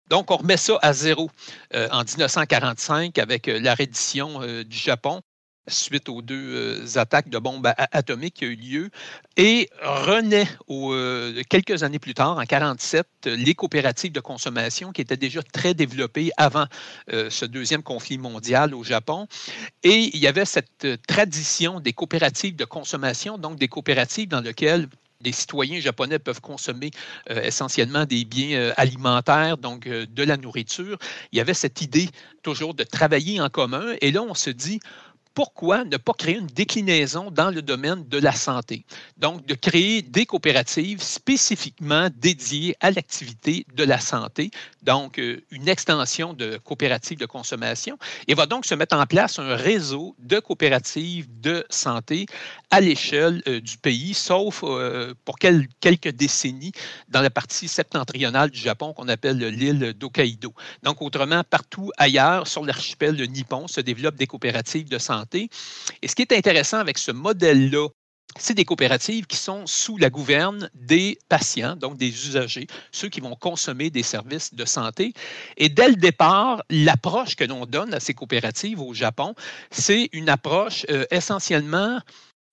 Donc, 0.10 0.30
on 0.30 0.38
remet 0.38 0.58
ça 0.58 0.78
à 0.82 0.94
zéro 0.94 1.32
euh, 1.74 1.88
en 1.92 2.04
1945 2.04 3.18
avec 3.18 3.48
euh, 3.48 3.60
la 3.60 3.74
reddition 3.74 4.40
du 4.64 4.78
Japon 4.78 5.22
suite 5.68 6.10
aux 6.10 6.22
deux 6.22 6.84
euh, 6.86 7.00
attaques 7.00 7.30
de 7.30 7.40
bombes 7.40 7.72
atomiques 7.78 8.36
qui 8.36 8.46
ont 8.46 8.50
eu 8.50 8.56
lieu. 8.56 8.90
Et 9.38 9.70
renaît 9.82 10.48
euh, 10.70 11.42
quelques 11.50 11.84
années 11.84 12.00
plus 12.00 12.14
tard, 12.14 12.32
en 12.32 12.42
1947, 12.42 13.08
les 13.26 13.56
coopératives 13.56 14.12
de 14.12 14.20
consommation 14.20 14.92
qui 14.92 15.02
étaient 15.02 15.18
déjà 15.18 15.42
très 15.44 15.74
développées 15.74 16.32
avant 16.38 16.66
euh, 17.12 17.30
ce 17.30 17.46
deuxième 17.46 17.84
conflit 17.84 18.18
mondial 18.18 18.74
au 18.74 18.84
Japon. 18.84 19.28
Et 19.84 20.16
il 20.16 20.20
y 20.20 20.28
avait 20.28 20.46
cette 20.46 20.88
tradition 21.08 21.80
des 21.80 21.94
coopératives 21.94 22.56
de 22.56 22.66
consommation, 22.66 23.38
donc 23.38 23.58
des 23.58 23.68
coopératives 23.68 24.28
dans 24.28 24.42
lesquelles 24.42 24.88
les 25.22 25.32
citoyens 25.32 25.80
japonais 25.80 26.20
peuvent 26.20 26.42
consommer 26.42 26.92
essentiellement 27.30 28.06
des 28.06 28.26
biens 28.26 28.74
alimentaires, 28.76 29.58
donc 29.58 29.88
de 29.88 30.24
la 30.24 30.38
nourriture. 30.38 31.00
Il 31.32 31.38
y 31.38 31.42
avait 31.42 31.56
cette 31.56 31.82
idée 31.82 32.10
toujours 32.44 32.76
de 32.76 32.84
travailler 32.84 33.42
en 33.42 33.50
commun. 33.50 33.96
Et 34.02 34.12
là, 34.12 34.22
on 34.22 34.36
se 34.36 34.52
dit, 34.52 34.80
pourquoi 35.36 35.84
ne 35.84 35.98
pas 35.98 36.14
créer 36.14 36.38
une 36.38 36.48
déclinaison 36.48 37.30
dans 37.30 37.52
le 37.52 37.62
domaine 37.62 38.08
de 38.08 38.18
la 38.18 38.32
santé? 38.32 38.86
Donc, 39.18 39.46
de 39.46 39.54
créer 39.54 40.02
des 40.02 40.26
coopératives 40.26 41.04
spécifiquement 41.04 42.08
dédiées 42.16 42.76
à 42.80 42.90
l'activité 42.90 43.66
de 43.76 43.84
la 43.84 44.00
santé, 44.00 44.50
donc 44.82 45.20
euh, 45.20 45.42
une 45.52 45.68
extension 45.68 46.34
de 46.34 46.58
coopératives 46.64 47.20
de 47.20 47.26
consommation, 47.26 47.98
et 48.30 48.34
va 48.34 48.46
donc 48.46 48.66
se 48.66 48.74
mettre 48.76 48.96
en 48.96 49.06
place 49.06 49.38
un 49.38 49.56
réseau 49.58 50.16
de 50.20 50.40
coopératives 50.40 51.28
de 51.42 51.66
santé 51.70 52.28
à 52.72 52.80
l'échelle 52.80 53.44
euh, 53.48 53.60
du 53.60 53.78
pays, 53.78 54.14
sauf 54.14 54.62
euh, 54.64 55.14
pour 55.26 55.38
quelques 55.38 56.12
décennies 56.12 56.72
dans 57.10 57.22
la 57.22 57.30
partie 57.30 57.68
septentrionale 57.68 58.52
du 58.52 58.60
Japon 58.60 58.94
qu'on 58.94 59.10
appelle 59.10 59.40
l'île 59.40 59.94
d'Hokkaido. 60.00 60.54
Donc, 60.84 61.02
autrement, 61.02 61.44
partout 61.44 61.92
ailleurs 61.98 62.48
sur 62.48 62.64
l'archipel 62.64 63.16
nippon 63.30 63.68
se 63.68 63.82
développent 63.82 64.16
des 64.16 64.28
coopératives 64.28 64.88
de 64.88 64.98
santé 64.98 65.25
et 65.34 66.08
ce 66.08 66.16
qui 66.16 66.22
est 66.22 66.34
intéressant 66.34 66.78
avec 66.78 66.98
ce 66.98 67.12
modèle-là, 67.12 67.88
c'est 68.38 68.54
des 68.54 68.66
coopératives 68.66 69.28
qui 69.28 69.38
sont 69.38 69.66
sous 69.66 69.98
la 69.98 70.10
gouverne 70.10 70.70
des 70.74 71.18
patients, 71.30 71.76
donc 71.76 71.98
des 71.98 72.10
usagers, 72.10 72.68
ceux 72.92 73.08
qui 73.08 73.22
vont 73.22 73.36
consommer 73.36 73.90
des 73.90 74.04
services 74.04 74.54
de 74.54 74.66
santé. 74.66 75.14
Et 75.58 75.70
dès 75.70 75.88
le 75.88 75.96
départ, 75.96 76.64
l'approche 76.70 77.36
que 77.36 77.46
l'on 77.46 77.66
donne 77.66 77.94
à 77.94 78.00
ces 78.00 78.14
coopératives 78.14 78.82
au 78.82 78.94
Japon, 78.94 79.36
c'est 79.72 80.10
une 80.12 80.28
approche 80.28 80.86
euh, 80.90 81.06
essentiellement 81.12 82.00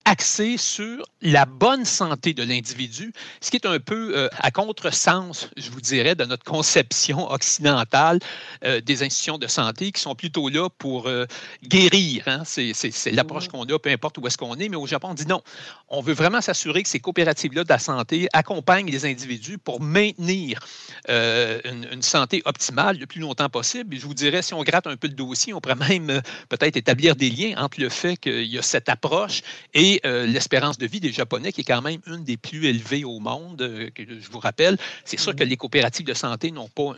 axé 0.05 0.57
sur 0.57 1.05
la 1.21 1.45
bonne 1.45 1.85
santé 1.85 2.33
de 2.33 2.43
l'individu, 2.43 3.13
ce 3.39 3.49
qui 3.49 3.57
est 3.57 3.65
un 3.65 3.79
peu 3.79 4.17
euh, 4.17 4.27
à 4.39 4.51
contresens, 4.51 5.49
je 5.55 5.71
vous 5.71 5.79
dirais, 5.79 6.15
de 6.15 6.25
notre 6.25 6.43
conception 6.43 7.31
occidentale 7.31 8.19
euh, 8.65 8.81
des 8.81 9.03
institutions 9.03 9.37
de 9.37 9.47
santé 9.47 9.91
qui 9.91 10.01
sont 10.01 10.15
plutôt 10.15 10.49
là 10.49 10.69
pour 10.69 11.07
euh, 11.07 11.25
guérir. 11.63 12.23
Hein. 12.27 12.43
C'est, 12.45 12.73
l'approche 13.11 13.47
qu'on 13.47 13.63
a, 13.63 13.79
peu 13.79 13.89
importe 13.89 14.17
où 14.17 14.27
est-ce 14.27 14.37
qu'on 14.37 14.55
est, 14.55 14.67
mais 14.67 14.75
au 14.75 14.87
Japon, 14.87 15.09
on 15.11 15.13
dit 15.13 15.27
non. 15.27 15.41
On 15.87 16.01
veut 16.01 16.13
vraiment 16.13 16.41
s'assurer 16.41 16.83
que 16.83 16.89
ces 16.89 16.99
coopératives-là 16.99 17.63
de 17.63 17.69
la 17.69 17.79
santé 17.79 18.27
accompagnent 18.33 18.91
les 18.91 19.05
individus 19.05 19.57
pour 19.57 19.81
maintenir 19.81 20.59
une, 21.07 21.87
une, 21.91 22.01
santé 22.01 22.41
optimale 22.45 22.97
le 22.97 23.05
plus 23.05 23.21
longtemps 23.21 23.49
possible. 23.49 23.95
Et 23.95 23.99
je 23.99 24.05
vous 24.05 24.13
dirais, 24.13 24.41
si 24.41 24.53
on 24.53 24.63
gratte 24.63 24.87
un 24.87 24.97
peu 24.97 25.07
le 25.07 25.13
dossier, 25.13 25.53
on 25.53 25.61
pourrait 25.61 25.75
même 25.75 26.21
peut-être 26.49 26.75
établir 26.75 27.15
des 27.15 27.29
liens 27.29 27.55
entre 27.57 27.79
le 27.79 27.89
fait 27.89 28.17
qu'il 28.17 28.45
y 28.45 28.57
a 28.57 28.61
cette 28.61 28.89
approche 28.89 29.41
et 29.73 29.92
euh, 30.05 30.25
l'espérance 30.25 30.77
de 30.77 30.85
vie 30.85 30.99
des 30.99 31.11
Japonais, 31.11 31.51
qui 31.51 31.61
est 31.61 31.65
quand 31.65 31.81
même 31.81 31.99
une 32.07 32.23
des 32.23 32.37
plus 32.37 32.65
élevées 32.65 33.03
au 33.03 33.19
monde, 33.19 33.61
euh, 33.61 33.89
que 33.89 34.03
je 34.03 34.29
vous 34.29 34.39
rappelle. 34.39 34.77
C'est 35.05 35.19
sûr 35.19 35.35
que 35.35 35.43
mhm. 35.43 35.49
les 35.49 35.57
coopératives 35.57 36.05
de 36.05 36.13
santé 36.13 36.51
n'ont 36.51 36.69
pas 36.69 36.95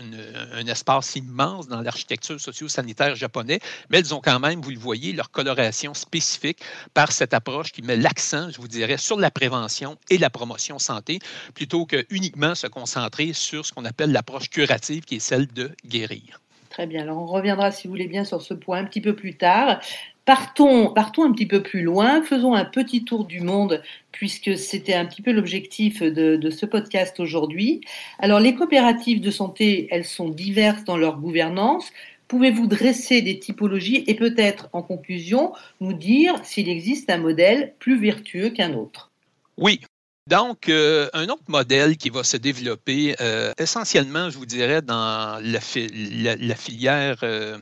un 0.53 0.67
espace 0.67 1.15
immense 1.15 1.67
dans 1.67 1.81
l'architecture 1.81 2.39
socio-sanitaire 2.39 3.15
japonaise, 3.15 3.59
mais 3.89 3.99
elles 3.99 4.13
ont 4.13 4.21
quand 4.21 4.39
même, 4.39 4.61
vous 4.61 4.71
le 4.71 4.79
voyez, 4.79 5.13
leur 5.13 5.31
coloration 5.31 5.93
spécifique 5.93 6.59
par 6.93 7.11
cette 7.11 7.33
approche 7.33 7.71
qui 7.71 7.81
met 7.81 7.97
l'accent, 7.97 8.49
je 8.49 8.59
vous 8.59 8.67
dirais, 8.67 8.97
sur 8.97 9.19
la 9.19 9.31
prévention 9.31 9.97
et 10.09 10.17
la 10.17 10.29
promotion 10.29 10.79
santé, 10.79 11.19
plutôt 11.53 11.85
que 11.85 12.05
uniquement 12.09 12.55
se 12.55 12.67
concentrer 12.67 13.33
sur 13.33 13.65
ce 13.65 13.73
qu'on 13.73 13.85
appelle 13.85 14.11
l'approche 14.11 14.49
curative, 14.49 15.03
qui 15.03 15.15
est 15.15 15.19
celle 15.19 15.47
de 15.47 15.71
guérir. 15.85 16.41
Très 16.69 16.87
bien. 16.87 17.03
Alors, 17.03 17.19
on 17.19 17.25
reviendra, 17.25 17.71
si 17.71 17.87
vous 17.87 17.93
voulez 17.93 18.07
bien, 18.07 18.25
sur 18.25 18.41
ce 18.41 18.53
point 18.53 18.79
un 18.79 18.85
petit 18.85 18.99
peu 19.01 19.15
plus 19.15 19.37
tard. 19.37 19.79
Partons, 20.25 20.91
partons 20.91 21.23
un 21.23 21.31
petit 21.31 21.45
peu 21.45 21.61
plus 21.61 21.83
loin, 21.83 22.23
faisons 22.23 22.55
un 22.55 22.65
petit 22.65 23.05
tour 23.05 23.25
du 23.25 23.41
monde, 23.41 23.83
puisque 24.11 24.57
c'était 24.57 24.95
un 24.95 25.05
petit 25.05 25.21
peu 25.21 25.31
l'objectif 25.31 26.01
de, 26.01 26.49
ce 26.49 26.65
podcast 26.65 27.19
aujourd'hui. 27.19 27.81
Alors, 28.17 28.39
les 28.39 28.55
coopératives 28.55 29.21
de 29.21 29.29
santé, 29.29 29.87
elles 29.91 30.03
sont 30.05 30.29
diverses 30.29 30.83
dans 30.83 30.97
leur 30.97 31.19
gouvernance. 31.19 31.91
Pouvez-vous 32.27 32.65
dresser 32.65 33.21
des 33.21 33.37
typologies 33.37 34.03
et 34.07 34.15
peut-être, 34.15 34.67
en 34.73 34.81
conclusion, 34.81 35.53
nous 35.79 35.93
dire 35.93 36.43
s'il 36.43 36.69
existe 36.69 37.11
un 37.11 37.17
modèle 37.17 37.73
plus 37.77 37.99
vertueux 37.99 38.49
qu'un 38.49 38.73
autre? 38.73 39.11
Oui, 39.57 39.79
donc, 40.27 40.69
euh, 40.69 41.07
un 41.13 41.29
autre 41.29 41.43
modèle 41.47 41.97
qui 41.97 42.09
va 42.09 42.23
se 42.23 42.35
développer 42.35 43.15
euh, 43.21 43.53
essentiellement, 43.59 44.31
je 44.31 44.39
vous 44.39 44.47
dirais, 44.47 44.81
dans 44.81 45.39
la, 45.39 45.61
filière 45.61 47.19
euh, 47.21 47.59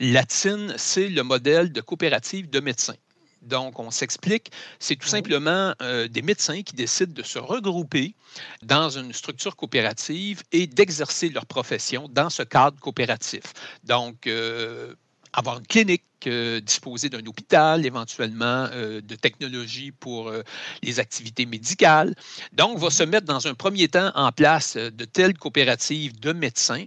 latine, 0.00 0.74
c'est 0.76 1.08
le 1.08 1.22
modèle 1.22 1.72
de 1.72 1.80
coopérative 1.80 2.50
de 2.50 2.60
médecins. 2.60 2.96
Donc, 3.42 3.78
on 3.78 3.90
s'explique, 3.90 4.50
c'est 4.78 4.96
tout 4.96 5.08
simplement 5.08 5.72
euh, 5.80 6.08
des 6.08 6.22
médecins 6.22 6.62
qui 6.62 6.74
décident 6.74 7.12
de 7.12 7.22
se 7.22 7.38
regrouper 7.38 8.14
dans 8.62 8.90
une 8.90 9.12
structure 9.12 9.56
coopérative 9.56 10.42
et 10.52 10.66
d'exercer 10.66 11.28
leur 11.28 11.46
profession 11.46 12.08
dans 12.10 12.30
ce 12.30 12.42
cadre 12.42 12.78
coopératif. 12.80 13.44
Donc, 13.84 14.26
euh, 14.26 14.94
avoir 15.32 15.58
une 15.58 15.66
clinique, 15.66 16.04
disposer 16.62 17.08
d'un 17.08 17.24
hôpital, 17.26 17.86
éventuellement 17.86 18.66
de 18.68 19.14
technologies 19.14 19.92
pour 19.92 20.32
les 20.82 20.98
activités 20.98 21.46
médicales. 21.46 22.16
Donc, 22.52 22.78
va 22.78 22.90
se 22.90 23.04
mettre 23.04 23.26
dans 23.26 23.46
un 23.46 23.54
premier 23.54 23.86
temps 23.86 24.10
en 24.16 24.32
place 24.32 24.76
de 24.76 25.04
telles 25.04 25.38
coopératives 25.38 26.18
de 26.18 26.32
médecins 26.32 26.86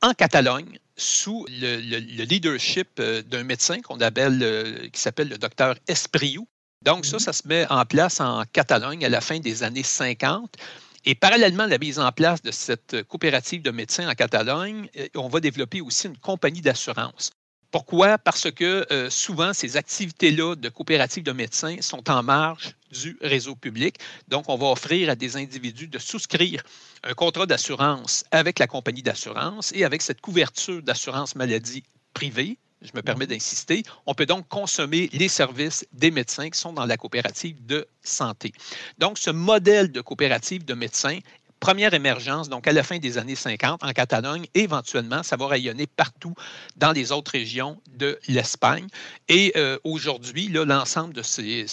en 0.00 0.14
Catalogne 0.14 0.78
sous 0.96 1.46
le, 1.48 1.98
leadership 2.24 2.88
euh, 2.98 3.22
d'un 3.22 3.44
médecin 3.44 3.80
qu'on 3.80 4.00
appelle, 4.00 4.40
euh, 4.42 4.88
qui 4.88 5.00
s'appelle 5.00 5.28
le 5.28 5.38
docteur 5.38 5.76
Espriou. 5.88 6.48
Donc, 6.82 7.04
ça, 7.04 7.16
mhm. 7.16 7.20
ça 7.20 7.32
se 7.32 7.46
met 7.46 7.66
en 7.70 7.84
place 7.84 8.20
en 8.20 8.44
Catalogne 8.52 9.04
à 9.04 9.08
la 9.08 9.20
fin 9.20 9.38
des 9.38 9.62
années 9.62 9.82
50. 9.82 10.56
Et 11.04 11.14
parallèlement 11.14 11.64
à 11.64 11.68
la 11.68 11.78
mise 11.78 11.98
en 11.98 12.10
place 12.12 12.42
de 12.42 12.50
cette 12.50 13.02
coopérative 13.04 13.62
de 13.62 13.70
médecins 13.70 14.08
en 14.08 14.14
Catalogne, 14.14 14.88
euh, 14.96 15.08
on 15.14 15.28
va 15.28 15.40
développer 15.40 15.80
aussi 15.80 16.08
une 16.08 16.18
compagnie 16.18 16.60
d'assurance. 16.62 17.30
Pourquoi? 17.70 18.18
Parce 18.18 18.50
que 18.50 18.86
euh, 18.90 19.10
souvent, 19.10 19.52
ces 19.52 19.76
activités-là 19.76 20.54
de 20.56 20.68
coopératives 20.68 21.24
de 21.24 21.32
médecins 21.32 21.76
sont 21.80 22.08
en 22.10 22.22
marge 22.22 22.74
du 22.92 23.18
réseau 23.20 23.54
public. 23.54 23.96
Donc, 24.28 24.48
on 24.48 24.56
va 24.56 24.66
offrir 24.66 25.10
à 25.10 25.14
des 25.14 25.36
individus 25.36 25.88
de 25.88 25.98
souscrire 25.98 26.62
un 27.02 27.14
contrat 27.14 27.46
d'assurance 27.46 28.24
avec 28.30 28.58
la 28.58 28.66
compagnie 28.66 29.02
d'assurance 29.02 29.72
et 29.74 29.84
avec 29.84 30.02
cette 30.02 30.20
couverture 30.20 30.82
d'assurance 30.82 31.34
maladie 31.34 31.82
privée, 32.14 32.58
je 32.82 32.90
me 32.94 33.02
permets 33.02 33.26
d'insister, 33.26 33.82
on 34.06 34.14
peut 34.14 34.26
donc 34.26 34.48
consommer 34.48 35.08
les 35.12 35.28
services 35.28 35.86
des 35.92 36.10
médecins 36.10 36.50
qui 36.50 36.58
sont 36.58 36.72
dans 36.72 36.84
la 36.86 36.96
coopérative 36.96 37.64
de 37.66 37.86
santé. 38.02 38.52
Donc, 38.98 39.18
ce 39.18 39.30
modèle 39.30 39.90
de 39.90 40.00
coopérative 40.00 40.64
de 40.64 40.74
médecins 40.74 41.18
première 41.66 41.94
émergence, 41.94 42.48
donc 42.48 42.68
à 42.68 42.72
la 42.72 42.84
fin 42.84 42.98
des 42.98 43.18
années 43.18 43.34
50 43.34 43.82
en 43.82 43.92
Catalogne, 43.92 44.46
et 44.54 44.60
éventuellement, 44.60 45.24
ça 45.24 45.36
va 45.36 45.48
rayonner 45.48 45.88
partout 45.88 46.32
dans 46.76 46.92
les 46.92 47.10
autres 47.10 47.32
régions 47.32 47.80
de 47.96 48.20
l'Espagne. 48.28 48.86
Et 49.26 49.52
euh, 49.56 49.76
aujourd'hui, 49.82 50.46
l'ensemble 50.46 51.12
de 51.12 51.22
ces, 51.22 51.66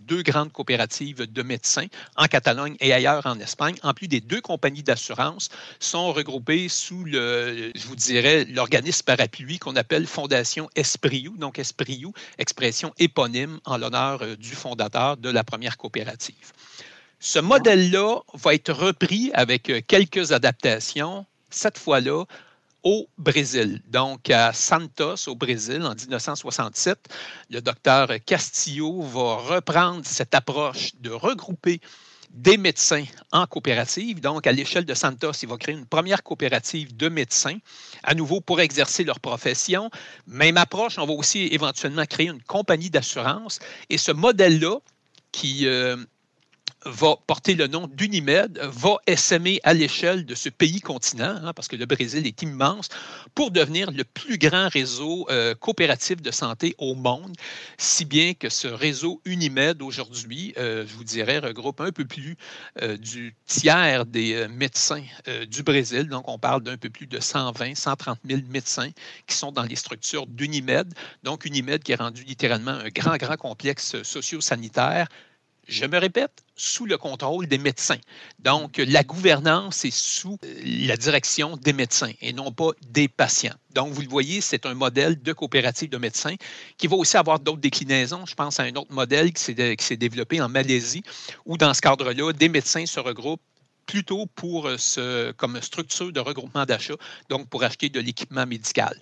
deux 0.00 0.22
grandes 0.22 0.50
coopératives 0.50 1.30
de 1.32 1.42
médecins 1.44 1.86
en 2.16 2.26
Catalogne 2.26 2.74
et 2.80 2.92
ailleurs 2.92 3.24
en 3.26 3.38
Espagne, 3.38 3.76
en 3.84 3.94
plus 3.94 4.08
des 4.08 4.20
deux 4.20 4.40
compagnies 4.40 4.82
d'assurance, 4.82 5.50
sont 5.78 6.12
regroupées 6.12 6.68
sous 6.68 7.04
le, 7.04 7.70
je 7.76 7.86
vous 7.86 7.94
dirais, 7.94 8.44
l'organisme 8.46 9.04
parapluie 9.04 9.60
qu'on 9.60 9.76
appelle 9.76 10.08
Fondation 10.08 10.68
Espriou, 10.74 11.36
donc 11.36 11.60
Espriou, 11.60 12.12
expression 12.38 12.92
éponyme 12.98 13.60
en 13.66 13.78
l'honneur 13.78 14.22
euh, 14.22 14.34
du 14.34 14.56
fondateur 14.56 15.16
de 15.16 15.30
la 15.30 15.44
première 15.44 15.76
coopérative. 15.76 16.52
Ce 17.24 17.38
modèle-là 17.38 18.18
va 18.34 18.52
être 18.52 18.72
repris 18.72 19.30
avec 19.32 19.70
euh, 19.70 19.80
quelques 19.86 20.32
adaptations, 20.32 21.24
cette 21.50 21.78
fois-là 21.78 22.24
au 22.82 23.06
Brésil. 23.16 23.80
Donc, 23.86 24.28
à 24.28 24.52
Santos, 24.52 25.28
au 25.28 25.36
Brésil, 25.36 25.82
en 25.84 25.94
1967, 25.94 26.98
le 27.48 27.60
docteur 27.60 28.08
Castillo 28.26 29.02
va 29.02 29.36
reprendre 29.36 30.04
cette 30.04 30.34
approche 30.34 30.96
de 30.98 31.10
regrouper 31.10 31.80
des 32.30 32.56
médecins 32.56 33.04
en 33.30 33.46
coopérative. 33.46 34.20
Donc, 34.20 34.48
à 34.48 34.52
l'échelle 34.52 34.84
de 34.84 34.94
Santos, 34.94 35.30
il 35.42 35.48
va 35.48 35.56
créer 35.58 35.76
une 35.76 35.86
première 35.86 36.24
coopérative 36.24 36.96
de 36.96 37.08
médecins, 37.08 37.58
à 38.02 38.16
nouveau 38.16 38.40
pour 38.40 38.60
exercer 38.60 39.04
leur 39.04 39.20
profession. 39.20 39.90
Même 40.26 40.56
approche, 40.56 40.98
on 40.98 41.06
va 41.06 41.12
aussi 41.12 41.46
éventuellement 41.52 42.04
créer 42.04 42.26
une 42.26 42.42
compagnie 42.42 42.90
d'assurance. 42.90 43.60
Et 43.90 43.98
ce 43.98 44.10
modèle-là, 44.10 44.80
qui 45.30 45.66
euh, 45.66 45.96
va 46.84 47.16
porter 47.26 47.54
le 47.54 47.66
nom 47.66 47.86
d'Unimed, 47.86 48.58
va 48.62 48.96
essaimer 49.06 49.60
à 49.62 49.74
l'échelle 49.74 50.24
de 50.24 50.34
ce 50.34 50.48
pays-continent, 50.48 51.38
hein, 51.42 51.52
parce 51.54 51.68
que 51.68 51.76
le 51.76 51.86
Brésil 51.86 52.26
est 52.26 52.42
immense, 52.42 52.88
pour 53.34 53.50
devenir 53.50 53.90
le 53.90 54.04
plus 54.04 54.38
grand 54.38 54.68
réseau 54.68 55.26
euh, 55.30 55.54
coopératif 55.54 56.20
de 56.22 56.30
santé 56.30 56.74
au 56.78 56.94
monde, 56.94 57.34
si 57.78 58.04
bien 58.04 58.34
que 58.34 58.48
ce 58.48 58.68
réseau 58.68 59.20
Unimed 59.24 59.82
aujourd'hui, 59.82 60.54
euh, 60.58 60.84
je 60.86 60.94
vous 60.94 61.04
dirais, 61.04 61.38
regroupe 61.38 61.80
un 61.80 61.92
peu 61.92 62.04
plus 62.04 62.36
euh, 62.80 62.96
du 62.96 63.34
tiers 63.46 64.06
des 64.06 64.46
médecins 64.48 65.02
du 65.48 65.62
Brésil. 65.62 66.08
Donc, 66.08 66.28
on 66.28 66.38
parle 66.38 66.62
d'un 66.62 66.76
peu 66.76 66.90
plus 66.90 67.06
de 67.06 67.20
120, 67.20 67.74
130 67.74 68.18
000 68.28 68.40
médecins 68.48 68.90
qui 69.26 69.36
sont 69.36 69.52
dans 69.52 69.62
les 69.62 69.76
structures 69.76 70.26
d'Unimed. 70.26 70.92
Donc, 71.22 71.44
Unimed 71.44 71.82
qui 71.82 71.92
est 71.92 71.96
rendu 71.96 72.24
littéralement 72.24 72.72
un 72.72 72.88
grand, 72.88 73.16
grand 73.16 73.36
complexe 73.36 74.02
socio-sanitaire 74.02 75.08
je 75.68 75.86
me 75.86 75.98
répète, 75.98 76.42
sous 76.56 76.86
le 76.86 76.98
contrôle 76.98 77.46
des 77.46 77.58
médecins. 77.58 77.98
Donc, 78.38 78.76
la 78.76 79.02
gouvernance 79.02 79.84
est 79.84 79.94
sous 79.94 80.38
euh, 80.44 80.60
la 80.64 80.96
direction 80.96 81.56
des 81.56 81.72
médecins 81.72 82.12
et 82.20 82.32
non 82.32 82.52
pas 82.52 82.70
des 82.90 83.08
patients. 83.08 83.54
Donc, 83.74 83.92
vous 83.92 84.02
le 84.02 84.08
voyez, 84.08 84.40
c'est 84.40 84.66
un 84.66 84.74
modèle 84.74 85.20
de 85.20 85.32
coopérative 85.32 85.88
de 85.88 85.96
médecins 85.96 86.34
qui 86.76 86.86
va 86.86 86.96
aussi 86.96 87.16
avoir 87.16 87.40
d'autres 87.40 87.60
déclinaisons. 87.60 88.26
Je 88.26 88.34
pense 88.34 88.60
à 88.60 88.64
un 88.64 88.74
autre 88.74 88.92
modèle 88.92 89.32
qui 89.32 89.42
s'est 89.42 89.96
développé 89.96 90.40
en 90.40 90.48
Malaisie, 90.48 91.02
où 91.46 91.56
dans 91.56 91.72
ce 91.72 91.80
cadre-là, 91.80 92.32
des 92.32 92.48
médecins 92.48 92.86
se 92.86 93.00
regroupent 93.00 93.40
plutôt 93.92 94.24
pour 94.24 94.68
euh, 94.68 94.78
ce, 94.78 95.32
comme 95.32 95.60
structure 95.60 96.10
de 96.10 96.20
regroupement 96.20 96.64
d'achat, 96.64 96.94
donc 97.28 97.46
pour 97.50 97.62
acheter 97.62 97.90
de 97.90 98.00
l'équipement 98.00 98.46
médical. 98.46 98.96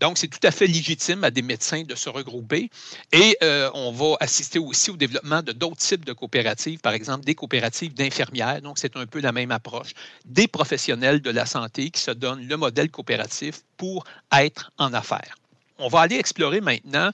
Donc, 0.00 0.18
c'est 0.18 0.26
tout 0.26 0.42
à 0.42 0.50
fait 0.50 0.66
légitime 0.66 1.22
à 1.22 1.30
des 1.30 1.42
médecins 1.42 1.84
de 1.84 1.94
se 1.94 2.08
regrouper 2.08 2.68
et 3.12 3.36
euh, 3.44 3.70
on 3.74 3.92
va 3.92 4.16
assister 4.18 4.58
aussi 4.58 4.90
au 4.90 4.96
développement 4.96 5.42
de 5.42 5.52
d'autres 5.52 5.76
types 5.76 6.04
de 6.04 6.12
coopératives, 6.12 6.80
par 6.80 6.92
exemple 6.92 7.24
des 7.24 7.36
coopératives 7.36 7.94
d'infirmières. 7.94 8.60
Donc, 8.62 8.80
c'est 8.80 8.96
un 8.96 9.06
peu 9.06 9.20
la 9.20 9.30
même 9.30 9.52
approche. 9.52 9.92
Des 10.24 10.48
professionnels 10.48 11.22
de 11.22 11.30
la 11.30 11.46
santé 11.46 11.90
qui 11.90 12.00
se 12.00 12.10
donnent 12.10 12.44
le 12.44 12.56
modèle 12.56 12.90
coopératif 12.90 13.60
pour 13.76 14.02
être 14.36 14.72
en 14.76 14.92
affaires. 14.92 15.36
On 15.78 15.86
va 15.86 16.00
aller 16.00 16.16
explorer 16.16 16.60
maintenant 16.60 17.12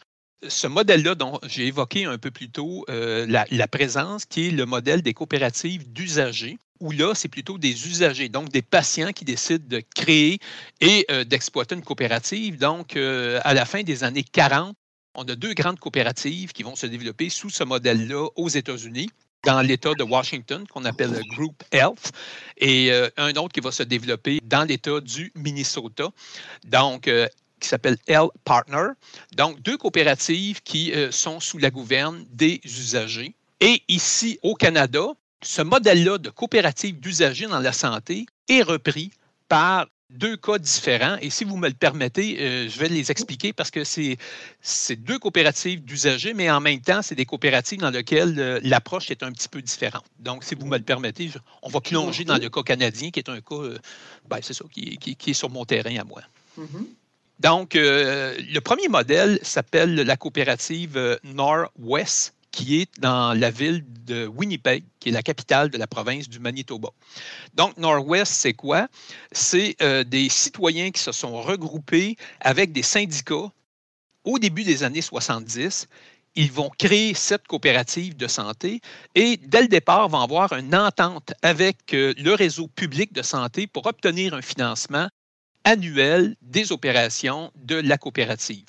ce 0.49 0.67
modèle-là 0.67 1.15
dont 1.15 1.39
j'ai 1.47 1.67
évoqué 1.67 2.07
un 2.07 2.17
peu 2.17 2.31
plus 2.31 2.49
tôt 2.49 2.87
euh, 2.89 3.27
la, 3.29 3.45
la, 3.51 3.69
présence, 3.69 4.25
qui 4.25 4.49
est 4.49 4.51
le 4.51 4.65
modèle 4.65 5.03
des 5.03 5.13
coopératives 5.13 5.93
d'usagers 5.93 6.57
où 6.81 6.91
là, 6.91 7.15
c'est 7.15 7.29
plutôt 7.29 7.59
des 7.59 7.87
usagers, 7.87 8.29
donc 8.29 8.51
des 8.51 8.63
patients 8.63 9.13
qui 9.13 9.25
décident 9.25 9.65
de 9.67 9.83
créer 9.95 10.39
et 10.81 11.07
euh, 11.11 11.25
d'exploiter 11.25 11.75
une 11.75 11.83
coopérative. 11.83 12.59
Donc, 12.59 12.97
euh, 12.97 13.41
à 13.45 13.55
la 13.55 13.65
fin 13.65 13.83
des 13.83 14.05
années 14.05 14.25
40, 14.25 14.75
On 15.15 15.25
a 15.25 15.35
deux 15.35 15.55
grandes 15.55 15.81
coopératives 15.81 16.53
qui 16.53 16.63
vont 16.63 16.77
se 16.77 16.87
développer 16.87 17.29
sous 17.29 17.51
ce 17.51 17.65
modèle-là 17.65 18.29
aux 18.37 18.49
États-Unis 18.49 19.11
dans 19.45 19.63
l'État 19.63 19.95
de 19.95 20.05
Washington, 20.05 20.65
qu'on 20.69 20.85
appelle 20.85 21.21
Group 21.35 21.65
Health, 21.73 22.13
et 22.57 22.93
euh, 22.93 23.09
un 23.17 23.33
autre 23.33 23.53
qui 23.53 23.61
va 23.61 23.73
se 23.73 23.83
développer 23.83 24.41
dans 24.45 24.65
l'État 24.65 25.01
du 25.01 25.33
Minnesota, 25.35 26.11
donc 26.65 27.11
qui 27.59 27.69
s'appelle 27.69 27.97
L 28.07 28.29
Partner. 28.45 28.89
Donc, 29.35 29.61
deux 29.63 29.77
coopératives 29.77 30.61
qui 30.63 30.93
sont 31.11 31.41
sous 31.41 31.59
la 31.59 31.71
gouverne 31.71 32.25
des 32.31 32.61
usagers. 32.65 33.35
Et 33.61 33.83
ici, 33.89 34.39
au 34.43 34.55
Canada, 34.55 35.15
ce 35.42 35.62
modèle-là 35.62 36.18
de 36.18 36.30
coopérative 36.30 36.99
d'usagers 37.00 37.47
dans 37.47 37.61
la 37.61 37.73
santé 37.73 38.26
est 38.49 38.62
repris 38.62 39.11
par 39.49 39.87
deux 40.11 40.37
cas 40.37 40.59
différents. 40.59 41.16
Et 41.21 41.30
si 41.30 41.45
vous 41.45 41.57
me 41.57 41.68
le 41.68 41.75
permettez, 41.75 42.40
euh, 42.40 42.68
je 42.68 42.78
vais 42.78 42.88
les 42.88 43.11
expliquer 43.11 43.52
parce 43.52 43.71
que 43.71 43.85
c'est 43.85 44.97
deux 44.97 45.18
coopératives 45.18 45.85
d'usagers, 45.85 46.33
mais 46.35 46.50
en 46.50 46.61
même 46.61 46.80
temps, 46.80 47.02
c'est 47.02 47.14
des 47.14 47.26
coopératives 47.26 47.80
dans 47.80 47.90
lesquelles 47.90 48.35
euh, 48.38 48.61
l'approche 48.62 49.11
est 49.11 49.23
un 49.23 49.33
petit 49.33 49.49
peu 49.49 49.61
différente. 49.61 50.04
Donc, 50.18 50.45
si 50.45 50.54
vous 50.54 50.66
me 50.66 50.78
le 50.78 50.85
permettez, 50.85 51.30
on 51.62 51.68
va 51.68 51.80
plonger 51.80 52.25
dans 52.25 52.38
le 52.38 52.49
cas 52.49 52.62
canadien, 52.62 53.11
qui 53.11 53.21
est 53.21 53.28
un 53.28 53.40
cas, 53.40 53.54
euh, 53.57 53.78
ben, 54.28 54.38
c'est 54.40 54.54
ça, 54.54 54.64
qui, 54.73 54.97
qui, 54.97 55.30
est 55.30 55.35
sur 55.35 55.50
mon 55.50 55.64
terrain 55.64 55.97
à 55.97 56.04
moi. 56.04 56.23
Mm-hmm. 56.59 56.87
Donc, 57.40 57.75
le 57.75 58.59
premier 58.59 58.88
modèle 58.88 59.38
s'appelle 59.42 59.95
la 59.95 60.16
coopérative 60.16 61.21
Northwest 61.23 62.35
qui 62.59 62.81
est 62.81 62.91
dans 62.99 63.38
la 63.38 63.53
ville 63.53 63.85
de 64.05 64.27
Winnipeg, 64.27 64.83
qui 64.99 65.11
est 65.11 65.12
la 65.12 65.23
capitale 65.23 65.71
de 65.71 65.79
la 65.79 65.87
province 65.87 66.29
du 66.29 66.41
Manitoba. 66.41 66.88
Donc, 67.55 67.77
Northwest, 67.77 68.33
c'est 68.33 68.53
quoi? 68.53 68.88
C'est 69.31 69.77
euh, 69.81 70.03
des 70.03 70.29
citoyens 70.29 70.91
qui 70.91 71.00
se 71.00 71.12
sont 71.12 71.41
regroupés 71.41 72.17
avec 72.41 72.73
des 72.73 72.83
syndicats 72.83 73.53
au 74.25 74.41
début 74.41 74.65
des 74.65 74.83
années 74.83 75.03
70 75.03 75.87
ils 76.35 76.53
vont 76.53 76.71
créer 76.79 77.15
cette 77.15 77.49
coopérative 77.49 78.17
de 78.17 78.29
santé 78.29 78.81
et 79.15 79.37
dès 79.38 79.62
le 79.62 79.69
départ 79.69 80.09
vont 80.09 80.21
avoir 80.21 80.53
une 80.53 80.75
entente 80.75 81.33
avec 81.43 81.95
euh, 81.95 82.15
le 82.17 82.35
réseau 82.35 82.69
public 82.69 83.12
de 83.12 83.23
santé 83.23 83.67
pour 83.67 83.87
obtenir 83.87 84.35
un 84.35 84.43
financement 84.43 85.09
annuel 85.69 86.35
des 86.41 86.73
opérations 86.73 87.53
de 87.57 87.77
la 87.77 87.99
coopérative. 87.99 88.65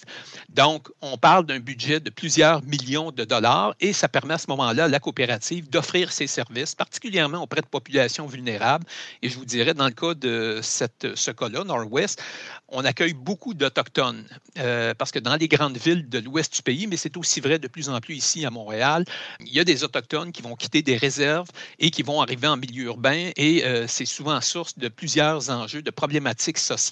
Donc, 0.50 0.89
on 1.01 1.18
parle 1.18 1.46
d'un 1.46 1.60
budget 1.60 2.01
de 2.01 2.10
plusieurs 2.10 2.62
millions 2.63 3.12
de 3.12 3.24
dollars 3.24 3.74
et 3.79 3.94
ça 3.94 4.10
permet 4.10 4.34
à 4.34 4.38
ce 4.38 4.48
moment-là 4.50 4.84
à 4.84 4.88
la 4.89 5.00
coopérative 5.00 5.70
d'offrir 5.70 6.12
ses 6.12 6.27
services, 6.27 6.75
particulièrement 6.75 7.41
auprès 7.41 7.62
de 7.62 7.68
populations 7.68 8.27
vulnérables. 8.27 8.86
Et 9.22 9.29
je 9.29 9.38
vous 9.38 9.46
dirais, 9.46 9.74
dans 9.74 9.86
le 9.86 9.91
cas 9.91 10.13
de 10.13 10.60
ce 10.62 11.32
cas-là, 11.32 11.63
Nord-Ouest, 11.63 12.22
on 12.68 12.84
accueille 12.84 13.13
beaucoup 13.13 13.53
d'Autochtones 13.53 14.25
euh, 14.58 14.94
parce 14.94 15.12
que 15.12 15.20
dans 15.20 15.38
les 15.38 15.48
grandes 15.48 15.77
villes 15.77 16.10
de 16.10 16.20
l'ouest 16.20 16.53
du 16.53 16.62
pays, 16.62 16.86
mais 16.86 16.98
c'est 16.98 17.15
aussi 17.15 17.39
vrai 17.39 17.60
de 17.60 17.70
plus 17.70 17.88
en 17.88 17.98
plus 18.01 18.15
ici 18.15 18.46
à 18.46 18.50
Montréal, 18.50 19.06
il 19.39 19.53
y 19.53 19.62
a 19.62 19.63
des 19.63 19.86
Autochtones 19.86 20.34
qui 20.34 20.41
vont 20.41 20.56
quitter 20.58 20.82
des 20.82 20.98
réserves 20.98 21.48
et 21.79 21.91
qui 21.91 22.03
vont 22.03 22.22
arriver 22.22 22.48
en 22.48 22.58
milieu 22.58 22.84
urbain 22.86 23.32
et 23.38 23.63
euh, 23.63 23.88
c'est 23.88 24.06
souvent 24.06 24.41
source 24.41 24.77
de 24.77 24.89
plusieurs 24.89 25.50
enjeux, 25.50 25.82
de 25.82 25.91
problématiques 25.91 26.58
sociales. 26.58 26.88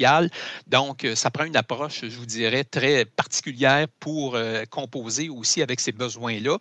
Donc, 0.68 1.04
euh, 1.04 1.16
ça 1.16 1.32
prend 1.32 1.46
une 1.46 1.56
approche, 1.56 2.02
je 2.04 2.18
vous 2.18 2.26
dirais, 2.26 2.64
très 2.64 3.06
particulière 3.06 3.88
pour 4.00 4.38
composer 4.70 5.30
aussi 5.30 5.62
avec 5.62 5.80
ces 5.80 5.92
besoins-là. 5.92 6.58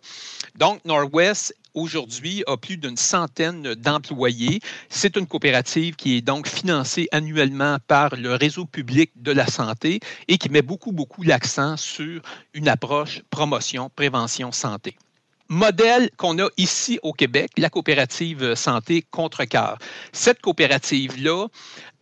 Donc, 0.55 0.83
Northwest 0.85 1.53
aujourd'hui 1.73 2.43
a 2.47 2.57
plus 2.57 2.77
d'une 2.77 2.97
centaine 2.97 3.75
d'employés. 3.75 4.59
C'est 4.89 5.15
une 5.15 5.27
coopérative 5.27 5.95
qui 5.95 6.17
est 6.17 6.21
donc 6.21 6.47
financée 6.47 7.07
annuellement 7.11 7.77
par 7.87 8.15
le 8.15 8.33
réseau 8.35 8.65
public 8.65 9.11
de 9.15 9.31
la 9.31 9.47
santé 9.47 9.99
et 10.27 10.37
qui 10.37 10.49
met 10.49 10.63
beaucoup, 10.63 10.91
beaucoup 10.91 11.23
l'accent 11.23 11.77
sur 11.77 12.21
une 12.53 12.67
approche 12.67 13.21
promotion, 13.29 13.89
prévention, 13.95 14.51
santé 14.51 14.95
modèle 15.49 16.09
qu'on 16.17 16.39
a 16.39 16.49
ici 16.57 16.99
au 17.03 17.13
Québec, 17.13 17.51
la 17.57 17.69
coopérative 17.69 18.55
santé 18.55 19.05
Contrecoeur. 19.11 19.77
Cette 20.11 20.41
coopérative-là, 20.41 21.47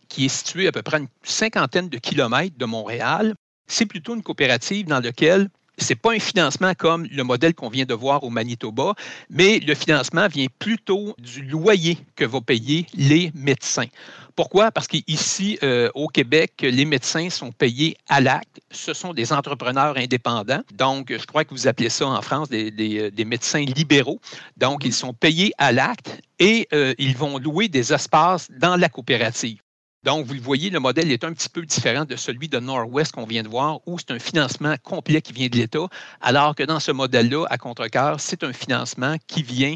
qui 0.08 0.26
est 0.26 0.28
située 0.28 0.68
à 0.68 0.72
peu 0.72 0.82
près 0.82 0.98
une 0.98 1.08
cinquantaine 1.22 1.88
de 1.88 1.98
kilomètres 1.98 2.56
de 2.58 2.64
Montréal, 2.64 3.34
c'est 3.66 3.86
plutôt 3.86 4.14
une 4.14 4.22
coopérative 4.22 4.86
dans 4.86 5.00
laquelle 5.00 5.48
ce 5.78 5.92
n'est 5.92 5.96
pas 5.96 6.12
un 6.12 6.18
financement 6.18 6.72
comme 6.74 7.06
le 7.10 7.22
modèle 7.22 7.54
qu'on 7.54 7.68
vient 7.68 7.84
de 7.84 7.94
voir 7.94 8.24
au 8.24 8.30
Manitoba, 8.30 8.94
mais 9.28 9.58
le 9.58 9.74
financement 9.74 10.26
vient 10.28 10.46
plutôt 10.58 11.14
du 11.18 11.42
loyer 11.42 11.98
que 12.14 12.24
vont 12.24 12.40
payer 12.40 12.86
les 12.94 13.30
médecins. 13.34 13.86
Pourquoi? 14.34 14.70
Parce 14.70 14.86
qu'ici, 14.86 15.58
euh, 15.62 15.90
au 15.94 16.08
Québec, 16.08 16.52
les 16.60 16.84
médecins 16.84 17.30
sont 17.30 17.52
payés 17.52 17.96
à 18.08 18.20
l'acte. 18.20 18.60
Ce 18.70 18.92
sont 18.92 19.14
des 19.14 19.32
entrepreneurs 19.32 19.96
indépendants. 19.96 20.62
Donc, 20.74 21.10
je 21.10 21.24
crois 21.24 21.44
que 21.44 21.54
vous 21.54 21.66
appelez 21.66 21.88
ça 21.88 22.06
en 22.06 22.20
France 22.20 22.50
des, 22.50 22.70
des, 22.70 23.24
médecins 23.24 23.64
libéraux. 23.64 24.20
Donc, 24.58 24.84
ils 24.84 24.92
sont 24.92 25.14
payés 25.14 25.52
à 25.56 25.72
l'acte 25.72 26.20
et 26.38 26.68
euh, 26.74 26.94
ils 26.98 27.16
vont 27.16 27.38
louer 27.38 27.68
des 27.68 27.94
espaces 27.94 28.50
dans 28.50 28.76
la 28.76 28.90
coopérative. 28.90 29.58
Donc, 30.06 30.24
vous 30.24 30.34
le 30.34 30.40
voyez, 30.40 30.70
le 30.70 30.78
modèle 30.78 31.10
est 31.10 31.24
un 31.24 31.32
petit 31.32 31.48
peu 31.48 31.62
différent 31.62 32.04
de 32.04 32.14
celui 32.14 32.48
de 32.48 32.60
Northwest 32.60 33.10
qu'on 33.10 33.26
vient 33.26 33.42
de 33.42 33.48
voir, 33.48 33.80
où 33.86 33.98
c'est 33.98 34.12
un 34.12 34.20
financement 34.20 34.76
complet 34.84 35.20
qui 35.20 35.32
vient 35.32 35.48
de 35.48 35.56
l'État, 35.56 35.88
alors 36.20 36.54
que 36.54 36.62
dans 36.62 36.78
ce 36.78 36.92
modèle-là, 36.92 37.44
à 37.50 37.58
Contrecoeur, 37.58 38.20
c'est 38.20 38.44
un 38.44 38.52
financement 38.52 39.16
qui 39.26 39.42
vient 39.42 39.74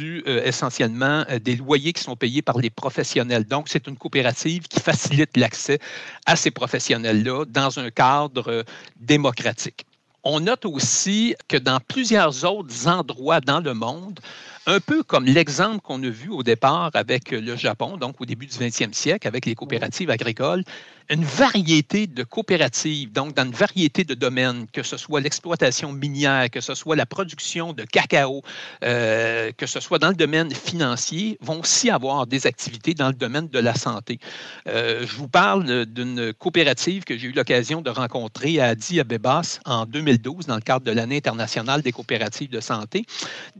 euh, 0.00 0.44
essentiellement 0.44 1.24
euh, 1.28 1.40
des 1.40 1.56
loyers 1.56 1.92
qui 1.92 2.04
sont 2.04 2.14
payés 2.14 2.40
par 2.40 2.58
les 2.58 2.70
professionnels. 2.70 3.46
Donc, 3.46 3.66
c'est 3.68 3.88
une 3.88 3.96
coopérative 3.96 4.68
qui 4.68 4.78
facilite 4.78 5.36
l'accès 5.36 5.80
à 6.24 6.36
ces 6.36 6.52
professionnels-là 6.52 7.44
dans 7.48 7.76
un 7.80 7.90
cadre 7.90 8.48
euh, 8.48 8.62
démocratique. 9.00 9.86
On 10.22 10.38
note 10.38 10.66
aussi 10.66 11.34
que 11.48 11.56
dans 11.56 11.80
plusieurs 11.80 12.44
autres 12.44 12.86
endroits 12.86 13.40
dans 13.40 13.58
le 13.58 13.74
monde, 13.74 14.20
un 14.66 14.80
peu 14.80 15.02
comme 15.02 15.24
l'exemple 15.24 15.80
qu'on 15.80 16.02
a 16.02 16.08
vu 16.08 16.30
au 16.30 16.42
départ 16.42 16.90
avec 16.94 17.30
le 17.30 17.56
Japon, 17.56 17.96
donc 17.96 18.20
au 18.20 18.24
début 18.24 18.46
du 18.46 18.54
20e 18.56 18.92
siècle, 18.92 19.28
avec 19.28 19.46
les 19.46 19.54
coopératives 19.54 20.10
agricoles, 20.10 20.64
une 21.10 21.24
variété 21.24 22.06
de 22.06 22.22
coopératives, 22.22 23.12
donc 23.12 23.34
dans 23.34 23.44
une 23.44 23.52
variété 23.52 24.04
de 24.04 24.14
domaines, 24.14 24.66
que 24.72 24.82
ce 24.82 24.96
soit 24.96 25.20
l'exploitation 25.20 25.92
minière, 25.92 26.50
que 26.50 26.60
ce 26.60 26.74
soit 26.74 26.96
la 26.96 27.06
production 27.06 27.72
de 27.72 27.84
cacao, 27.84 28.42
euh, 28.84 29.52
que 29.56 29.66
ce 29.66 29.80
soit 29.80 29.98
dans 29.98 30.08
le 30.08 30.14
domaine 30.14 30.52
financier, 30.54 31.38
vont 31.40 31.60
aussi 31.60 31.90
avoir 31.90 32.26
des 32.26 32.46
activités 32.46 32.94
dans 32.94 33.08
le 33.08 33.14
domaine 33.14 33.48
de 33.48 33.58
la 33.58 33.74
santé. 33.74 34.18
Euh, 34.66 35.06
je 35.06 35.16
vous 35.16 35.28
parle 35.28 35.86
d'une 35.86 36.32
coopérative 36.32 37.04
que 37.04 37.16
j'ai 37.18 37.28
eu 37.28 37.32
l'occasion 37.32 37.82
de 37.82 37.90
rencontrer 37.90 38.60
à 38.60 38.68
Addis 38.68 39.00
Abeba 39.00 39.42
en 39.66 39.84
2012 39.86 40.46
dans 40.46 40.54
le 40.54 40.60
cadre 40.60 40.86
de 40.86 40.92
l'année 40.92 41.18
internationale 41.18 41.82
des 41.82 41.92
coopératives 41.92 42.50
de 42.50 42.60
santé. 42.60 43.04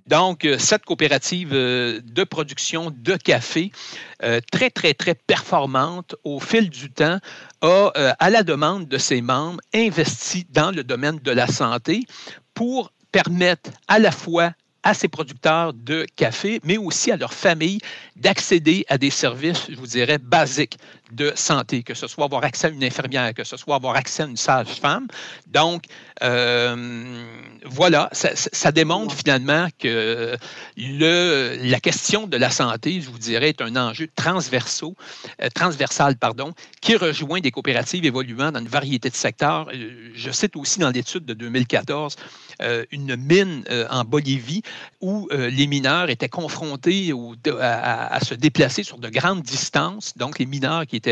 Donc, 0.06 0.44
euh, 0.44 0.58
cette 0.58 0.84
coopérative 0.84 1.50
de 1.50 2.24
production 2.24 2.90
de 2.90 3.16
café, 3.16 3.70
très, 4.50 4.70
très, 4.70 4.94
très 4.94 5.14
performante 5.14 6.14
au 6.24 6.40
fil 6.40 6.70
du 6.70 6.90
temps, 6.90 7.18
a, 7.60 7.92
euh, 7.96 8.12
à 8.18 8.30
la 8.30 8.42
demande 8.42 8.88
de 8.88 8.98
ses 8.98 9.20
membres, 9.20 9.60
investi 9.74 10.46
dans 10.50 10.70
le 10.70 10.84
domaine 10.84 11.18
de 11.18 11.30
la 11.30 11.46
santé 11.46 12.04
pour 12.54 12.92
permettre 13.12 13.70
à 13.88 13.98
la 13.98 14.10
fois 14.10 14.52
à 14.82 14.92
ses 14.92 15.08
producteurs 15.08 15.72
de 15.72 16.06
café, 16.14 16.60
mais 16.62 16.76
aussi 16.76 17.10
à 17.10 17.16
leurs 17.16 17.32
familles 17.32 17.80
d'accéder 18.16 18.84
à 18.88 18.98
des 18.98 19.10
services, 19.10 19.66
je 19.70 19.76
vous 19.76 19.86
dirais, 19.86 20.18
basiques 20.18 20.78
de 21.14 21.32
santé, 21.34 21.82
que 21.82 21.94
ce 21.94 22.06
soit 22.06 22.24
avoir 22.24 22.44
accès 22.44 22.66
à 22.66 22.70
une 22.70 22.84
infirmière, 22.84 23.32
que 23.34 23.44
ce 23.44 23.56
soit 23.56 23.76
avoir 23.76 23.96
accès 23.96 24.24
à 24.24 24.26
une 24.26 24.36
sage-femme. 24.36 25.06
Donc, 25.46 25.84
euh, 26.22 27.24
voilà, 27.64 28.08
ça, 28.12 28.72
démontre 28.72 29.14
finalement 29.14 29.68
que 29.78 30.36
le, 30.76 31.58
la 31.62 31.80
question 31.80 32.26
de 32.26 32.36
la 32.36 32.50
santé, 32.50 33.00
je 33.00 33.10
vous 33.10 33.18
dirais, 33.18 33.50
est 33.50 33.62
un 33.62 33.76
enjeu 33.76 34.06
euh, 34.06 35.48
transversal 35.54 36.16
pardon, 36.16 36.52
qui 36.80 36.96
rejoint 36.96 37.40
des 37.40 37.50
coopératives 37.50 38.04
évoluant 38.04 38.52
dans 38.52 38.60
une 38.60 38.68
variété 38.68 39.10
de 39.10 39.14
secteurs. 39.14 39.68
Euh, 39.72 40.10
je 40.14 40.30
cite 40.30 40.56
aussi 40.56 40.78
dans 40.78 40.90
l'étude 40.90 41.24
de 41.24 41.34
2014 41.34 42.16
une 42.92 43.16
mine 43.16 43.64
en 43.90 44.04
Bolivie 44.04 44.62
où 45.00 45.28
les 45.32 45.66
mineurs 45.66 46.08
étaient 46.08 46.28
confrontés 46.28 47.12
à, 47.60 48.14
à, 48.14 48.20
se 48.20 48.34
déplacer 48.34 48.84
sur 48.84 48.98
de 48.98 49.08
grandes 49.08 49.42
distances. 49.42 50.16
Donc, 50.16 50.38
les 50.38 50.46
mineurs 50.46 50.86
qui 50.86 50.94
étaient 50.94 51.03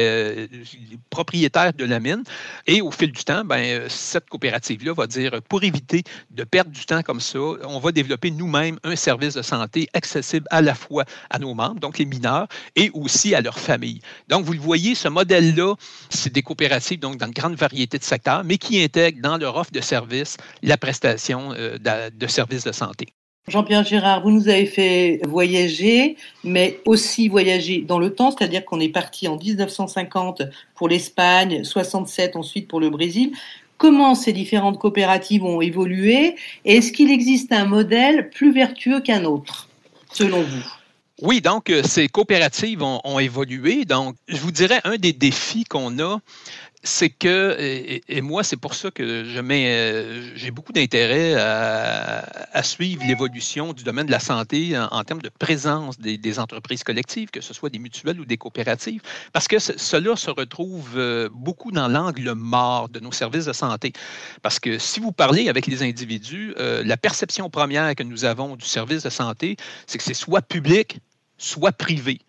propriétaires 1.10 1.72
de 1.72 1.84
la 1.84 2.00
mine. 2.00 2.22
Et 2.66 2.80
au 2.80 2.90
fil 2.90 3.12
du 3.12 3.24
temps, 3.24 3.44
ben, 3.44 3.88
cette 3.88 4.28
coopérative-là 4.28 4.94
va 4.94 5.06
dire, 5.06 5.40
pour 5.48 5.62
éviter 5.62 6.02
de 6.30 6.44
perdre 6.44 6.70
du 6.70 6.84
temps 6.84 7.02
comme 7.02 7.20
ça, 7.20 7.38
on 7.38 7.78
va 7.78 7.92
développer 7.92 8.30
nous-mêmes 8.30 8.78
un 8.84 8.96
service 8.96 9.34
de 9.34 9.42
santé 9.42 9.88
accessible 9.92 10.46
à 10.50 10.62
la 10.62 10.74
fois 10.74 11.04
à 11.30 11.38
nos 11.38 11.54
membres, 11.54 11.80
donc 11.80 11.98
les 11.98 12.04
mineurs, 12.04 12.48
et 12.76 12.90
aussi 12.94 13.34
à 13.34 13.40
leurs 13.40 13.58
familles. 13.58 14.00
Donc, 14.28 14.44
vous 14.44 14.52
le 14.52 14.60
voyez, 14.60 14.94
ce 14.94 15.08
modèle-là, 15.08 15.74
c'est 16.10 16.32
des 16.32 16.42
coopératives 16.42 16.98
donc 16.98 17.16
dans 17.18 17.26
une 17.26 17.32
grande 17.32 17.54
variété 17.54 17.98
de 17.98 18.04
secteurs, 18.04 18.44
mais 18.44 18.58
qui 18.58 18.82
intègrent 18.82 19.20
dans 19.20 19.36
leur 19.36 19.56
offre 19.56 19.72
de 19.72 19.80
services 19.80 20.36
la 20.62 20.76
prestation 20.76 21.52
euh, 21.52 21.78
de 21.78 22.26
services 22.26 22.64
de 22.64 22.72
santé. 22.72 23.06
Jean-Pierre 23.48 23.84
Gérard, 23.84 24.22
vous 24.22 24.30
nous 24.30 24.48
avez 24.48 24.66
fait 24.66 25.20
voyager, 25.26 26.16
mais 26.44 26.78
aussi 26.84 27.28
voyager 27.28 27.80
dans 27.80 27.98
le 27.98 28.14
temps, 28.14 28.30
c'est-à-dire 28.30 28.64
qu'on 28.64 28.78
est 28.78 28.88
parti 28.88 29.26
en 29.26 29.36
1950 29.36 30.42
pour 30.76 30.88
l'Espagne, 30.88 31.64
67 31.64 32.36
ensuite 32.36 32.68
pour 32.68 32.80
le 32.80 32.90
Brésil. 32.90 33.32
comment 33.78 34.14
ces 34.14 34.32
différentes 34.32 34.78
coopératives 34.78 35.42
ont 35.42 35.60
évolué 35.60 36.36
et 36.64 36.76
est-ce 36.76 36.92
qu'il 36.92 37.10
existe 37.10 37.50
un 37.50 37.64
modèle 37.64 38.30
plus 38.30 38.52
vertueux 38.52 39.00
qu'un 39.00 39.24
autre, 39.24 39.68
selon 40.12 40.42
vous? 40.42 40.64
Oui, 41.20 41.40
donc 41.40 41.68
euh, 41.68 41.82
ces 41.82 42.08
coopératives 42.08 42.82
ont, 42.82 43.00
ont, 43.04 43.18
évolué. 43.18 43.84
Donc, 43.84 44.16
je 44.28 44.38
vous 44.38 44.50
dirais, 44.50 44.80
un 44.84 44.96
des 44.96 45.12
défis 45.12 45.64
qu'on 45.64 45.98
a, 45.98 46.20
c'est 46.84 47.10
que, 47.10 47.56
et, 48.08 48.20
moi, 48.22 48.42
c'est 48.42 48.56
pour 48.56 48.74
ça 48.74 48.90
que 48.90 49.24
je 49.24 49.40
mets, 49.40 49.72
euh, 49.72 50.36
j'ai 50.36 50.50
beaucoup 50.50 50.72
d'intérêt 50.72 51.34
à, 51.34 52.62
suivre 52.64 53.04
l'évolution 53.06 53.72
du 53.72 53.84
domaine 53.84 54.06
de 54.06 54.10
la 54.10 54.20
santé 54.20 54.76
en, 54.78 55.04
termes 55.04 55.22
de 55.22 55.28
présence 55.28 55.98
des, 55.98 56.38
entreprises 56.38 56.82
collectives, 56.82 57.30
que 57.30 57.40
ce 57.40 57.54
soit 57.54 57.70
des 57.70 57.78
mutuelles 57.78 58.20
ou 58.20 58.24
des 58.24 58.36
coopératives, 58.36 59.02
parce 59.32 59.46
que 59.46 59.58
cela 59.58 60.16
se 60.16 60.30
retrouve 60.30 60.92
euh, 60.96 61.28
beaucoup 61.32 61.70
dans 61.70 61.88
l'angle 61.88 62.32
mort 62.34 62.88
de 62.88 63.00
nos 63.00 63.12
services 63.12 63.44
de 63.44 63.52
santé. 63.52 63.92
Parce 64.42 64.58
que 64.58 64.78
si 64.78 64.98
vous 64.98 65.12
parlez 65.12 65.48
avec 65.48 65.66
les 65.66 65.82
individus, 65.82 66.54
euh, 66.58 66.82
la 66.84 66.96
perception 66.96 67.48
première 67.50 67.94
que 67.94 68.02
nous 68.02 68.24
avons 68.24 68.56
du 68.56 68.64
service 68.64 69.04
de 69.04 69.10
santé, 69.10 69.56
c'est 69.86 69.98
que 69.98 70.04
c'est 70.04 70.14
soit 70.14 70.42
public, 70.42 70.98
soit 71.38 71.72
privé. 71.72 72.20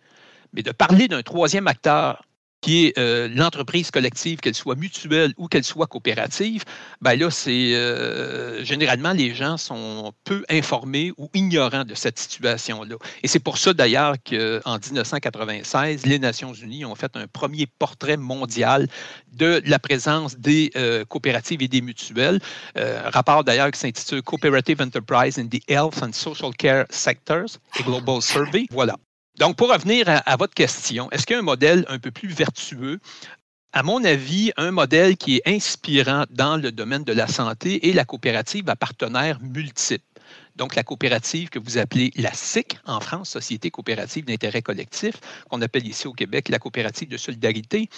Mais 0.54 0.62
de 0.62 0.72
parler 0.72 1.08
d'un 1.08 1.24
troisième 1.24 1.68
acteur 1.68 2.24
qui 2.64 2.86
est 2.86 2.98
euh, 2.98 3.28
l'entreprise 3.28 3.92
collective, 3.92 4.40
qu'elle 4.40 4.56
soit 4.56 4.76
mutuelle 4.76 5.34
ou 5.38 5.48
qu'elle 5.48 5.66
soit 5.66 5.86
coopérative, 5.86 6.64
ben 7.02 7.20
là, 7.20 7.30
c'est 7.30 7.76
euh, 7.76 8.64
généralement 8.64 9.12
les 9.12 9.36
gens 9.36 9.58
sont 9.58 10.14
peu 10.24 10.46
informés 10.50 11.12
ou 11.18 11.30
ignorants 11.34 11.84
de 11.84 11.94
cette 11.94 12.18
situation-là. 12.18 12.96
Et 13.22 13.28
c'est 13.28 13.42
pour 13.42 13.58
ça 13.58 13.74
d'ailleurs 13.74 14.16
qu'en 14.24 14.78
1996, 14.80 16.06
les 16.06 16.20
Nations 16.20 16.54
Unies 16.54 16.86
ont 16.86 16.96
fait 16.96 17.14
un 17.18 17.28
premier 17.28 17.68
portrait 17.68 18.16
mondial 18.16 18.88
de 19.34 19.62
la 19.66 19.78
présence 19.78 20.38
des 20.38 20.72
euh, 20.78 21.04
coopératives 21.04 21.62
et 21.62 21.68
des 21.68 21.82
mutuelles. 21.82 22.40
rapport 22.76 23.44
d'ailleurs 23.44 23.72
qui 23.72 23.80
s'intitule 23.82 24.22
Cooperative 24.22 24.82
Enterprise 24.82 25.38
in 25.38 25.48
the 25.48 25.62
Health 25.68 26.02
and 26.02 26.14
Social 26.14 26.54
Care 26.58 26.86
Sectors, 26.90 27.60
a 27.78 27.84
Global 27.84 28.22
Survey. 28.22 28.68
Voilà. 28.72 28.96
Donc, 29.40 29.56
pour 29.56 29.72
revenir 29.74 30.06
à, 30.08 30.36
votre 30.38 30.54
question, 30.54 31.10
est-ce 31.12 31.26
qu'il 31.26 31.34
y 31.34 31.38
a 31.38 31.40
un 31.40 31.44
modèle 31.44 31.86
un 31.90 31.98
peu 31.98 32.12
plus 32.12 32.28
vertueux? 32.28 33.00
À 33.72 33.82
mon 33.82 34.04
avis, 34.04 34.52
un 34.58 34.70
modèle 34.70 35.18
qui 35.18 35.38
est 35.38 35.48
inspirant 35.48 36.26
dans 36.30 36.58
le 36.58 36.72
domaine 36.72 37.04
de 37.04 37.14
la 37.14 37.28
santé 37.28 37.90
est 37.90 37.94
la 37.94 38.06
coopérative 38.06 38.70
à 38.70 38.76
partenaires 38.76 39.40
multiples. 39.42 40.04
Donc, 40.56 40.76
la 40.76 40.84
coopérative 40.84 41.50
que 41.50 41.58
vous 41.58 41.80
appelez 41.80 42.12
la 42.16 42.32
SIC 42.32 42.78
en 42.86 43.00
France, 43.00 43.32
Société 43.32 43.72
coopérative 43.72 44.26
d'intérêt 44.26 44.62
collectif, 44.62 45.16
qu'on 45.50 45.64
appelle 45.64 45.88
ici 45.88 46.08
au 46.08 46.14
Québec 46.14 46.50
la 46.50 46.60
coopérative 46.60 47.10
de 47.10 47.18
solidarité. 47.18 47.90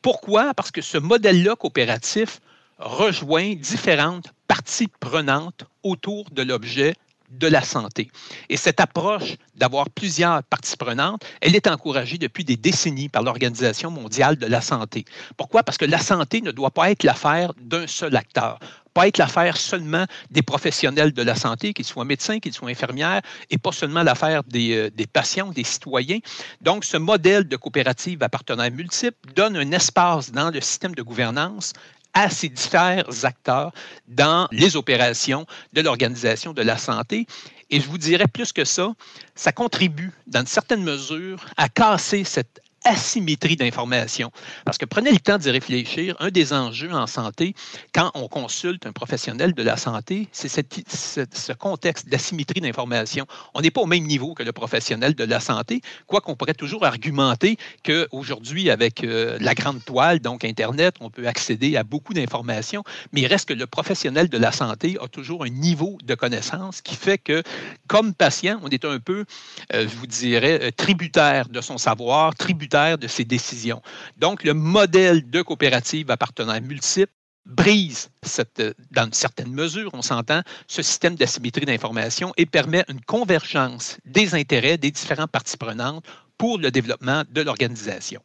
Pourquoi? 0.00 0.54
Parce 0.54 0.70
que 0.70 0.80
ce 0.80 0.98
modèle-là 0.98 1.56
coopératif 1.56 2.40
rejoint 2.78 3.54
différentes 3.54 4.32
parties 4.46 4.88
prenantes 5.00 5.64
autour 5.82 6.30
de 6.30 6.42
l'objet 6.42 6.94
de 7.38 7.46
la 7.46 7.62
santé. 7.62 8.10
Et 8.48 8.56
cette 8.56 8.80
approche 8.80 9.36
d'avoir 9.54 9.90
plusieurs 9.90 10.42
parties 10.44 10.76
prenantes, 10.76 11.24
elle 11.40 11.54
est 11.54 11.66
encouragée 11.66 12.18
depuis 12.18 12.44
des 12.44 12.56
décennies 12.56 13.08
par 13.08 13.22
l'Organisation 13.22 13.90
mondiale 13.90 14.36
de 14.36 14.46
la 14.46 14.60
santé. 14.60 15.04
Pourquoi? 15.36 15.62
Parce 15.62 15.78
que 15.78 15.84
la 15.84 15.98
santé 15.98 16.40
ne 16.40 16.50
doit 16.50 16.70
pas 16.70 16.90
être 16.90 17.02
l'affaire 17.02 17.52
d'un 17.60 17.86
seul 17.86 18.16
acteur 18.16 18.58
pas 18.94 19.08
être 19.08 19.18
l'affaire 19.18 19.56
seulement 19.56 20.06
des 20.30 20.42
professionnels 20.42 21.12
de 21.12 21.22
la 21.22 21.34
santé, 21.34 21.74
qu'ils 21.74 21.84
soient 21.84 22.04
médecins, 22.04 22.38
qu'ils 22.38 22.54
soient 22.54 22.70
infirmières, 22.70 23.20
et 23.50 23.58
pas 23.58 23.72
seulement 23.72 24.04
l'affaire 24.04 24.44
des, 24.44 24.76
euh, 24.76 24.90
des, 24.90 25.06
patients, 25.06 25.50
des 25.50 25.64
citoyens. 25.64 26.20
Donc, 26.60 26.84
ce 26.84 26.96
modèle 26.96 27.46
de 27.46 27.56
coopérative 27.56 28.22
à 28.22 28.28
partenaires 28.28 28.70
multiples 28.70 29.18
donne 29.34 29.56
un 29.56 29.72
espace 29.72 30.30
dans 30.30 30.50
le 30.50 30.60
système 30.60 30.94
de 30.94 31.02
gouvernance 31.02 31.72
à 32.14 32.30
ces 32.30 32.48
différents 32.48 33.02
acteurs 33.24 33.72
dans 34.08 34.48
les 34.52 34.76
opérations 34.76 35.46
de 35.72 35.80
l'organisation 35.80 36.52
de 36.52 36.62
la 36.62 36.78
santé. 36.78 37.26
Et 37.70 37.80
je 37.80 37.88
vous 37.88 37.98
dirais 37.98 38.28
plus 38.28 38.52
que 38.52 38.64
ça, 38.64 38.92
ça 39.34 39.52
contribue, 39.52 40.12
dans 40.26 40.40
une 40.40 40.46
certaine 40.46 40.82
mesure, 40.82 41.44
à 41.56 41.68
casser 41.68 42.24
cette 42.24 42.60
asymétrie 42.84 43.56
d'information. 43.56 44.30
Parce 44.64 44.78
que 44.78 44.84
prenez 44.84 45.10
le 45.10 45.18
temps 45.18 45.38
d'y 45.38 45.50
réfléchir. 45.50 46.14
Un 46.20 46.28
des 46.28 46.52
enjeux 46.52 46.92
en 46.92 47.06
santé, 47.06 47.54
quand 47.94 48.10
on 48.14 48.28
consulte 48.28 48.86
un 48.86 48.92
professionnel 48.92 49.54
de 49.54 49.62
la 49.62 49.76
santé, 49.76 50.28
c'est 50.32 50.48
ce 50.48 51.52
contexte 51.52 52.08
d'asymétrie 52.08 52.60
d'information. 52.60 53.26
On 53.54 53.60
n'est 53.60 53.70
pas 53.70 53.80
au 53.80 53.86
même 53.86 54.04
niveau 54.04 54.34
que 54.34 54.42
le 54.42 54.52
professionnel 54.52 55.14
de 55.14 55.24
la 55.24 55.40
santé, 55.40 55.80
quoi 56.06 56.20
qu'on 56.20 56.36
pourrait 56.36 56.54
toujours 56.54 56.84
argumenter 56.84 57.56
qu'aujourd'hui, 57.84 58.70
avec 58.70 59.02
euh, 59.02 59.38
la 59.40 59.54
grande 59.54 59.82
toile, 59.84 60.20
donc 60.20 60.44
Internet, 60.44 60.96
on 61.00 61.10
peut 61.10 61.26
accéder 61.26 61.76
à 61.76 61.84
beaucoup 61.84 62.12
d'informations, 62.12 62.84
mais 63.12 63.22
il 63.22 63.26
reste 63.26 63.48
que 63.48 63.54
le 63.54 63.66
professionnel 63.66 64.28
de 64.28 64.38
la 64.38 64.52
santé 64.52 64.98
a 65.00 65.08
toujours 65.08 65.44
un 65.44 65.48
niveau 65.48 65.96
de 66.04 66.14
connaissance 66.14 66.82
qui 66.82 66.96
fait 66.96 67.18
que, 67.18 67.42
comme 67.86 68.14
patient, 68.14 68.60
on 68.62 68.68
est 68.68 68.84
un 68.84 68.98
peu, 68.98 69.24
euh, 69.72 69.86
je 69.88 69.96
vous 69.96 70.06
dirais, 70.06 70.58
euh, 70.62 70.70
tributaire 70.70 71.48
de 71.48 71.60
son 71.60 71.78
savoir, 71.78 72.34
tributaire 72.34 72.73
de 72.74 73.06
ses 73.06 73.24
décisions. 73.24 73.80
Donc, 74.16 74.42
le 74.42 74.52
modèle 74.52 75.30
de 75.30 75.42
coopérative 75.42 76.10
à 76.10 76.16
partenaires 76.16 76.60
multiples 76.60 77.12
brise, 77.46 78.10
cette, 78.22 78.62
dans 78.90 79.04
une 79.04 79.12
certaine 79.12 79.52
mesure, 79.52 79.90
on 79.92 80.02
s'entend, 80.02 80.40
ce 80.66 80.82
système 80.82 81.14
d'asymétrie 81.14 81.66
d'information 81.66 82.32
et 82.36 82.46
permet 82.46 82.84
une 82.88 83.00
convergence 83.02 83.98
des 84.04 84.34
intérêts 84.34 84.78
des 84.78 84.90
différentes 84.90 85.30
parties 85.30 85.56
prenantes 85.56 86.04
pour 86.38 86.58
le 86.58 86.70
développement 86.70 87.22
de 87.30 87.42
l'organisation. 87.42 88.22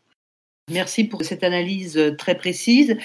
Merci 0.71 1.03
pour 1.03 1.23
cette 1.23 1.43
analyse 1.43 1.99
très 2.17 2.35
précise. 2.35 2.95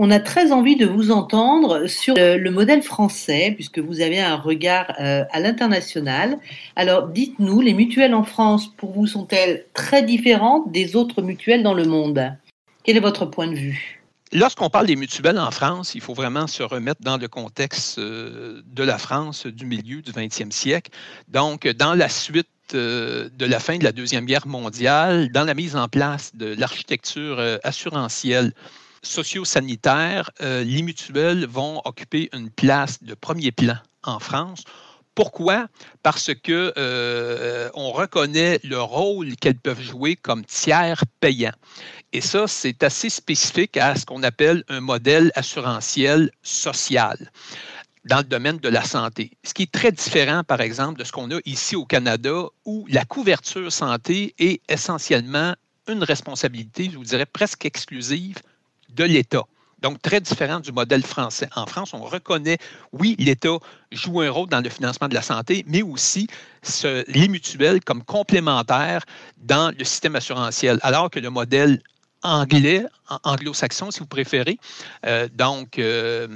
On 0.00 0.12
a 0.12 0.20
très 0.20 0.52
envie 0.52 0.76
de 0.76 0.86
vous 0.86 1.10
entendre 1.10 1.88
sur 1.88 2.14
le, 2.14 2.50
modèle 2.50 2.82
français, 2.82 3.50
puisque 3.56 3.80
vous 3.80 4.00
avez 4.00 4.20
un 4.20 4.36
regard 4.36 4.92
euh, 5.00 5.24
à 5.32 5.40
l'international. 5.40 6.38
Alors, 6.76 7.08
dites-nous, 7.08 7.60
les 7.60 7.74
mutuelles 7.74 8.14
en 8.14 8.22
France, 8.22 8.68
pour 8.76 8.92
vous, 8.92 9.08
sont-elles 9.08 9.64
très 9.74 10.04
différentes 10.04 10.70
des 10.70 10.94
autres 10.94 11.20
mutuelles 11.20 11.64
dans 11.64 11.74
le 11.74 11.84
monde? 11.84 12.32
Quel 12.84 12.96
est 12.96 13.00
votre 13.00 13.26
point 13.26 13.48
de 13.48 13.56
vue? 13.56 14.00
Lorsqu'on 14.32 14.70
parle 14.70 14.86
des 14.86 14.94
mutuelles 14.94 15.38
en 15.38 15.50
France, 15.50 15.96
il 15.96 16.00
faut 16.00 16.14
vraiment 16.14 16.46
se 16.46 16.62
remettre 16.62 17.00
dans 17.02 17.16
le 17.16 17.26
contexte 17.26 17.98
euh, 17.98 18.62
de 18.66 18.84
la 18.84 18.98
France 18.98 19.48
du 19.48 19.66
milieu 19.66 20.00
du 20.00 20.12
20e 20.12 20.52
siècle. 20.52 20.92
Donc, 21.26 21.66
dans 21.66 21.94
la 21.94 22.08
suite 22.08 22.46
euh, 22.74 23.30
de 23.36 23.46
la 23.46 23.58
fin 23.58 23.78
de 23.78 23.84
la 23.84 23.90
Deuxième 23.90 24.26
Guerre 24.26 24.46
mondiale, 24.46 25.32
dans 25.32 25.44
la 25.44 25.54
mise 25.54 25.74
en 25.74 25.88
place 25.88 26.36
de 26.36 26.54
l'architecture 26.56 27.42
assurantielle 27.64 28.52
socio-sanitaire, 29.02 30.30
euh, 30.40 30.64
les 30.64 30.82
mutuelles 30.82 31.46
vont 31.46 31.80
occuper 31.84 32.28
une 32.32 32.50
place 32.50 33.02
de 33.02 33.14
premier 33.14 33.52
plan 33.52 33.76
en 34.02 34.18
France. 34.18 34.64
Pourquoi? 35.14 35.66
Parce 36.04 36.32
que 36.32 36.72
euh, 36.78 37.68
on 37.74 37.90
reconnaît 37.90 38.60
le 38.62 38.80
rôle 38.80 39.34
qu'elles 39.34 39.58
peuvent 39.58 39.82
jouer 39.82 40.14
comme 40.14 40.44
tiers 40.44 41.02
payant. 41.20 41.52
Et 42.12 42.20
ça, 42.20 42.46
c'est 42.46 42.84
assez 42.84 43.10
spécifique 43.10 43.76
à 43.76 43.96
ce 43.96 44.06
qu'on 44.06 44.22
appelle 44.22 44.62
un 44.68 44.80
modèle 44.80 45.32
assurantiel 45.34 46.30
social 46.42 47.32
dans 48.04 48.18
le 48.18 48.24
domaine 48.24 48.58
de 48.58 48.68
la 48.68 48.84
santé. 48.84 49.32
Ce 49.44 49.52
qui 49.52 49.62
est 49.62 49.72
très 49.72 49.90
différent, 49.90 50.44
par 50.44 50.60
exemple, 50.60 51.00
de 51.00 51.04
ce 51.04 51.12
qu'on 51.12 51.30
a 51.32 51.40
ici 51.44 51.74
au 51.74 51.84
Canada, 51.84 52.44
où 52.64 52.86
la 52.88 53.04
couverture 53.04 53.72
santé 53.72 54.34
est 54.38 54.62
essentiellement 54.68 55.54
une 55.88 56.04
responsabilité, 56.04 56.90
je 56.92 56.96
vous 56.96 57.04
dirais 57.04 57.26
presque 57.26 57.64
exclusive 57.64 58.36
de 58.90 59.04
l'État. 59.04 59.44
Donc, 59.80 60.02
très 60.02 60.20
différent 60.20 60.58
du 60.58 60.72
modèle 60.72 61.04
français. 61.04 61.48
En 61.54 61.66
France, 61.66 61.94
on 61.94 62.02
reconnaît, 62.02 62.58
oui, 62.92 63.14
l'État 63.18 63.58
joue 63.92 64.20
un 64.22 64.30
rôle 64.30 64.48
dans 64.48 64.60
le 64.60 64.68
financement 64.68 65.06
de 65.06 65.14
la 65.14 65.22
santé, 65.22 65.64
mais 65.68 65.82
aussi 65.82 66.26
les 66.82 67.28
mutuelles 67.28 67.82
comme 67.84 68.02
complémentaires 68.02 69.04
dans 69.36 69.72
le 69.76 69.84
système 69.84 70.16
assurantiel, 70.16 70.80
alors 70.82 71.10
que 71.10 71.20
le 71.20 71.30
modèle 71.30 71.80
anglais, 72.24 72.84
anglo-saxon 73.24 73.90
si 73.90 74.00
vous 74.00 74.06
préférez, 74.06 74.58
euh, 75.06 75.28
donc 75.32 75.78
euh, 75.78 76.26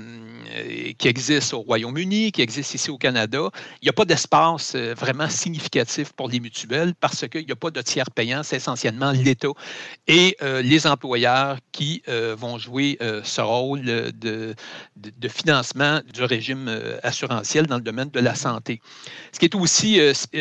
qui 0.99 1.09
existe 1.09 1.55
au 1.55 1.61
Royaume-Uni, 1.61 2.33
qui 2.33 2.43
existe 2.43 2.75
ici 2.75 2.91
au 2.91 2.99
Canada. 2.99 3.51
Il 3.81 3.87
n'y 3.87 3.89
a 3.89 3.93
pas 3.93 4.05
d'espace 4.05 4.73
euh, 4.75 4.95
vraiment 4.95 5.29
significatif 5.29 6.13
pour 6.13 6.29
les 6.29 6.41
mutuelles 6.41 6.95
parce 7.01 7.27
qu'il 7.29 7.47
n'y 7.47 7.53
a 7.53 7.57
pas 7.57 7.71
de 7.71 7.83
tiers 7.83 8.11
payant, 8.11 8.43
c'est 8.43 8.57
essentiellement 8.57 9.13
l'État 9.13 9.49
et 10.07 10.37
les 10.41 10.87
employeurs 10.87 11.59
qui 11.73 12.03
vont 12.07 12.59
jouer 12.59 12.99
ce 13.23 13.41
rôle 13.41 13.83
de, 13.83 14.55
de, 14.97 15.29
financement 15.29 16.01
du 16.13 16.23
régime 16.23 16.69
assurantiel 17.03 17.67
dans 17.67 17.77
le 17.77 17.83
domaine 17.83 18.11
de 18.11 18.21
la 18.21 18.35
santé. 18.35 18.81
Ce 19.33 19.39
qui 19.39 19.47
est 19.47 19.55
aussi 19.55 20.01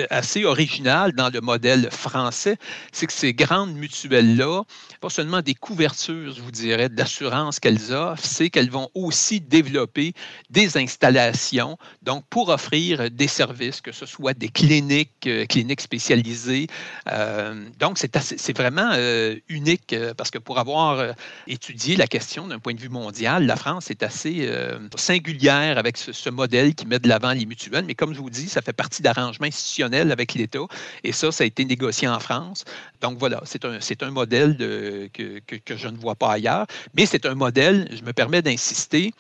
assez 0.09 0.45
original 0.45 1.13
dans 1.13 1.29
le 1.29 1.41
modèle 1.41 1.89
français, 1.91 2.57
c'est 2.91 3.07
que 3.07 3.13
ces 3.13 3.33
grandes 3.33 3.73
mutuelles-là, 3.73 4.63
pas 4.99 5.09
seulement 5.09 5.41
des 5.41 5.55
couvertures 5.55 6.20
je 6.29 6.41
vous 6.41 6.51
dirais, 6.51 6.89
d'assurance 6.89 7.59
qu'elles 7.59 7.93
offrent, 7.93 8.25
c'est 8.25 8.49
qu'elles 8.49 8.69
vont 8.69 8.89
aussi 8.93 9.41
développer 9.41 10.13
des 10.49 10.77
installations, 10.77 11.77
donc 12.01 12.25
pour 12.29 12.49
offrir 12.49 13.09
des 13.09 13.27
services, 13.27 13.81
que 13.81 13.91
ce 13.91 14.05
soit 14.05 14.33
des 14.33 14.49
cliniques, 14.49 15.27
euh, 15.27 15.45
cliniques 15.45 15.81
spécialisées. 15.81 16.67
Euh, 17.11 17.65
donc, 17.79 17.97
c'est 17.97 18.57
vraiment 18.57 18.91
euh, 18.93 19.35
unique 19.49 19.95
parce 20.17 20.31
que 20.31 20.37
pour 20.37 20.59
avoir 20.59 21.13
étudié 21.47 21.95
la 21.95 22.07
question 22.07 22.47
d'un 22.47 22.59
point 22.59 22.73
de 22.73 22.79
vue 22.79 22.89
mondial, 22.89 23.45
la 23.45 23.55
France 23.55 23.89
est 23.89 24.03
assez 24.03 24.49
singulière 24.95 25.77
avec 25.77 25.97
ce, 25.97 26.29
modèle 26.29 26.75
qui 26.75 26.85
met 26.85 26.99
de 26.99 27.09
l'avant 27.09 27.33
les 27.33 27.45
mutuelles, 27.45 27.85
mais 27.85 27.95
comme 27.95 28.13
je 28.13 28.19
vous 28.19 28.29
dis, 28.29 28.47
ça 28.47 28.61
fait 28.61 28.73
partie 28.73 29.01
d'arrangements 29.01 29.47
institutionnels 29.47 30.11
avec 30.11 30.33
l'État, 30.33 30.59
et 31.03 31.11
ça, 31.11 31.31
ça 31.31 31.43
a 31.43 31.47
été 31.47 31.65
négocié 31.65 32.07
en 32.07 32.19
France. 32.19 32.63
Donc 33.01 33.17
voilà, 33.17 33.41
c'est 33.45 33.65
un, 33.65 33.79
un 34.01 34.11
modèle 34.11 34.55
de, 34.55 35.09
que, 35.13 35.39
que, 35.39 35.77
je 35.77 35.87
ne 35.87 35.97
vois 35.97 36.10
pas 36.15 36.31
ailleurs, 36.33 36.65
mais 36.95 37.05
c'est 37.05 37.25
un 37.25 37.35
modèle, 37.35 37.87
je 37.91 38.03
me 38.03 38.13
permets 38.13 38.41
d'insister, 38.41 39.13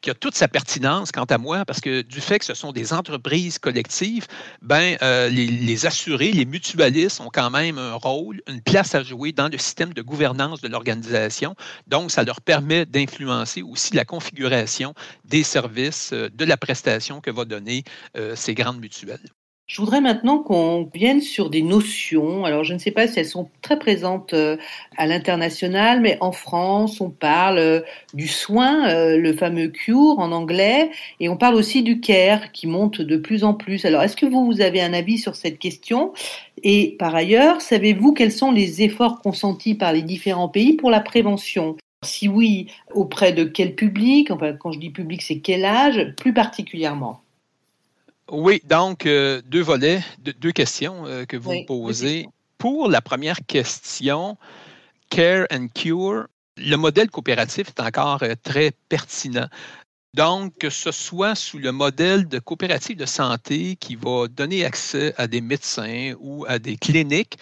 qui 0.00 0.10
a 0.10 0.14
toute 0.14 0.34
sa 0.34 0.48
pertinence 0.48 1.10
quant 1.10 1.24
à 1.24 1.38
moi, 1.38 1.64
parce 1.64 1.80
que 1.80 2.02
du 2.02 2.20
fait 2.20 2.38
que 2.38 2.44
ce 2.44 2.54
sont 2.54 2.72
des 2.72 2.92
entreprises 2.92 3.58
collectives, 3.58 4.26
ben, 4.62 4.96
euh, 5.02 5.28
les, 5.28 5.86
assurés, 5.86 6.32
les 6.32 6.44
mutualistes 6.44 7.20
ont 7.20 7.30
quand 7.32 7.50
même 7.50 7.78
un 7.78 7.94
rôle, 7.94 8.40
une 8.46 8.60
place 8.60 8.94
à 8.94 9.02
jouer 9.02 9.32
dans 9.32 9.48
le 9.48 9.58
système 9.58 9.92
de 9.92 10.02
gouvernance 10.02 10.60
de 10.60 10.68
l'organisation. 10.68 11.54
Donc, 11.86 12.10
ça 12.10 12.22
leur 12.22 12.40
permet 12.40 12.86
d'influencer 12.86 13.62
aussi 13.62 13.94
la 13.94 14.04
configuration 14.04 14.94
des 15.24 15.42
services, 15.42 16.12
euh, 16.12 16.28
de 16.32 16.44
la 16.44 16.56
prestation 16.56 17.20
que 17.20 17.30
va 17.30 17.44
donner 17.44 17.82
euh, 18.16 18.36
ces 18.36 18.54
grandes 18.54 18.80
mutuelles. 18.80 19.28
Je 19.66 19.80
voudrais 19.80 20.00
maintenant 20.00 20.38
qu'on 20.38 20.88
vienne 20.94 21.20
sur 21.20 21.50
des 21.50 21.62
notions. 21.62 22.44
Alors, 22.44 22.62
je 22.62 22.72
ne 22.72 22.78
sais 22.78 22.92
pas 22.92 23.08
si 23.08 23.18
elles 23.18 23.26
sont 23.26 23.50
très 23.62 23.80
présentes 23.80 24.32
euh, 24.32 24.56
à 24.96 25.08
l'international, 25.08 26.00
mais 26.00 26.18
en 26.20 26.30
France, 26.30 27.00
on 27.00 27.10
parle 27.10 27.58
euh, 27.58 27.80
du 28.14 28.28
soin, 28.28 28.88
euh, 28.88 29.16
le 29.16 29.32
fameux 29.32 29.66
cure 29.66 30.20
en 30.20 30.30
anglais, 30.30 30.92
et 31.18 31.28
on 31.28 31.36
parle 31.36 31.56
aussi 31.56 31.82
du 31.82 31.98
care 31.98 32.52
qui 32.52 32.68
monte 32.68 33.00
de 33.00 33.16
plus 33.16 33.42
en 33.42 33.54
plus. 33.54 33.84
Alors, 33.84 34.02
est-ce 34.02 34.14
que 34.16 34.26
vous, 34.26 34.46
vous 34.46 34.60
avez 34.60 34.80
un 34.80 34.92
avis 34.92 35.18
sur 35.18 35.34
cette 35.34 35.58
question? 35.58 36.12
Et 36.62 36.94
par 37.00 37.16
ailleurs, 37.16 37.60
savez-vous 37.60 38.12
quels 38.12 38.30
sont 38.30 38.52
les 38.52 38.82
efforts 38.82 39.20
consentis 39.20 39.74
par 39.74 39.92
les 39.92 40.02
différents 40.02 40.48
pays 40.48 40.74
pour 40.74 40.90
la 40.90 41.00
prévention? 41.00 41.76
Si 42.04 42.28
oui, 42.28 42.68
auprès 42.94 43.32
de 43.32 43.42
quel 43.42 43.74
public? 43.74 44.30
Enfin, 44.30 44.52
quand 44.52 44.70
je 44.70 44.78
dis 44.78 44.90
public, 44.90 45.22
c'est 45.22 45.40
quel 45.40 45.64
âge? 45.64 46.14
Plus 46.16 46.32
particulièrement 46.32 47.20
oui, 48.30 48.60
donc 48.64 49.06
euh, 49.06 49.40
deux 49.46 49.62
volets, 49.62 50.02
deux, 50.18 50.50
questions 50.50 51.06
euh, 51.06 51.24
que 51.24 51.36
vous 51.36 51.64
posez. 51.64 52.26
Pour 52.58 52.88
la 52.88 53.00
première 53.00 53.38
question, 53.46 54.36
Care 55.10 55.46
and 55.52 55.68
Cure, 55.72 56.26
le 56.56 56.76
modèle 56.76 57.08
coopératif 57.08 57.68
est 57.68 57.80
encore 57.80 58.22
euh, 58.24 58.34
très 58.42 58.72
pertinent. 58.88 59.48
Donc, 60.14 60.56
que 60.58 60.70
ce 60.70 60.90
soit 60.90 61.34
sous 61.34 61.58
le 61.58 61.72
modèle 61.72 62.26
de 62.26 62.38
coopérative 62.38 62.96
de 62.96 63.04
santé 63.04 63.76
qui 63.76 63.96
va 63.96 64.26
donner 64.28 64.64
accès 64.64 65.14
à 65.18 65.26
des 65.26 65.42
médecins 65.42 66.14
ou 66.18 66.46
à 66.48 66.58
des 66.58 66.76
cliniques, 66.78 67.36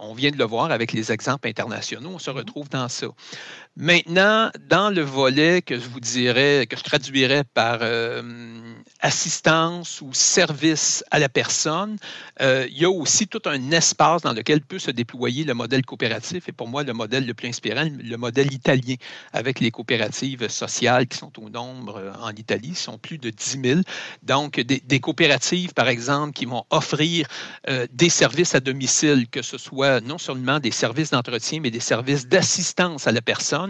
on 0.00 0.12
vient 0.12 0.32
de 0.32 0.36
le 0.36 0.44
voir 0.44 0.72
avec 0.72 0.92
les 0.92 1.12
exemples 1.12 1.48
internationaux, 1.48 2.10
on 2.14 2.18
se 2.18 2.30
retrouve 2.30 2.68
dans 2.68 2.88
ça. 2.88 3.06
Maintenant, 3.78 4.50
dans 4.70 4.88
le 4.88 5.02
volet 5.02 5.60
que 5.60 5.78
je 5.78 5.86
vous 5.86 6.00
dirais, 6.00 6.66
que 6.66 6.78
je 6.78 6.82
traduirais 6.82 7.44
par 7.44 7.80
euh, 7.82 8.22
assistance 9.00 10.00
ou 10.00 10.14
service 10.14 11.04
à 11.10 11.18
la 11.18 11.28
personne, 11.28 11.98
euh, 12.40 12.66
il 12.70 12.78
y 12.78 12.86
a 12.86 12.90
aussi 12.90 13.26
tout 13.26 13.42
un 13.44 13.70
espace 13.72 14.22
dans 14.22 14.32
lequel 14.32 14.62
peut 14.62 14.78
se 14.78 14.90
déployer 14.90 15.44
le 15.44 15.52
modèle 15.52 15.84
coopératif. 15.84 16.48
Et 16.48 16.52
pour 16.52 16.68
moi, 16.68 16.84
le 16.84 16.94
modèle 16.94 17.26
le 17.26 17.34
plus 17.34 17.48
inspirant, 17.48 17.86
le 18.02 18.16
modèle 18.16 18.50
italien, 18.50 18.94
avec 19.34 19.60
les 19.60 19.70
coopératives 19.70 20.48
sociales 20.48 21.06
qui 21.06 21.18
sont 21.18 21.38
au 21.38 21.50
nombre 21.50 21.98
euh, 21.98 22.12
en 22.22 22.30
Italie, 22.30 22.74
sont 22.74 22.96
plus 22.96 23.18
de 23.18 23.28
10 23.28 23.60
000. 23.62 23.80
Donc, 24.22 24.58
des, 24.58 25.00
coopératives, 25.00 25.74
par 25.74 25.88
exemple, 25.88 26.32
qui 26.32 26.46
vont 26.46 26.64
offrir 26.70 27.28
des 27.92 28.08
services 28.08 28.54
à 28.54 28.60
domicile, 28.60 29.28
que 29.28 29.42
ce 29.42 29.58
soit 29.58 30.00
non 30.00 30.16
seulement 30.16 30.60
des 30.60 30.70
services 30.70 31.10
d'entretien, 31.10 31.60
mais 31.60 31.70
des 31.70 31.80
services 31.80 32.26
d'assistance 32.26 33.06
à 33.06 33.12
la 33.12 33.20
personne 33.20 33.65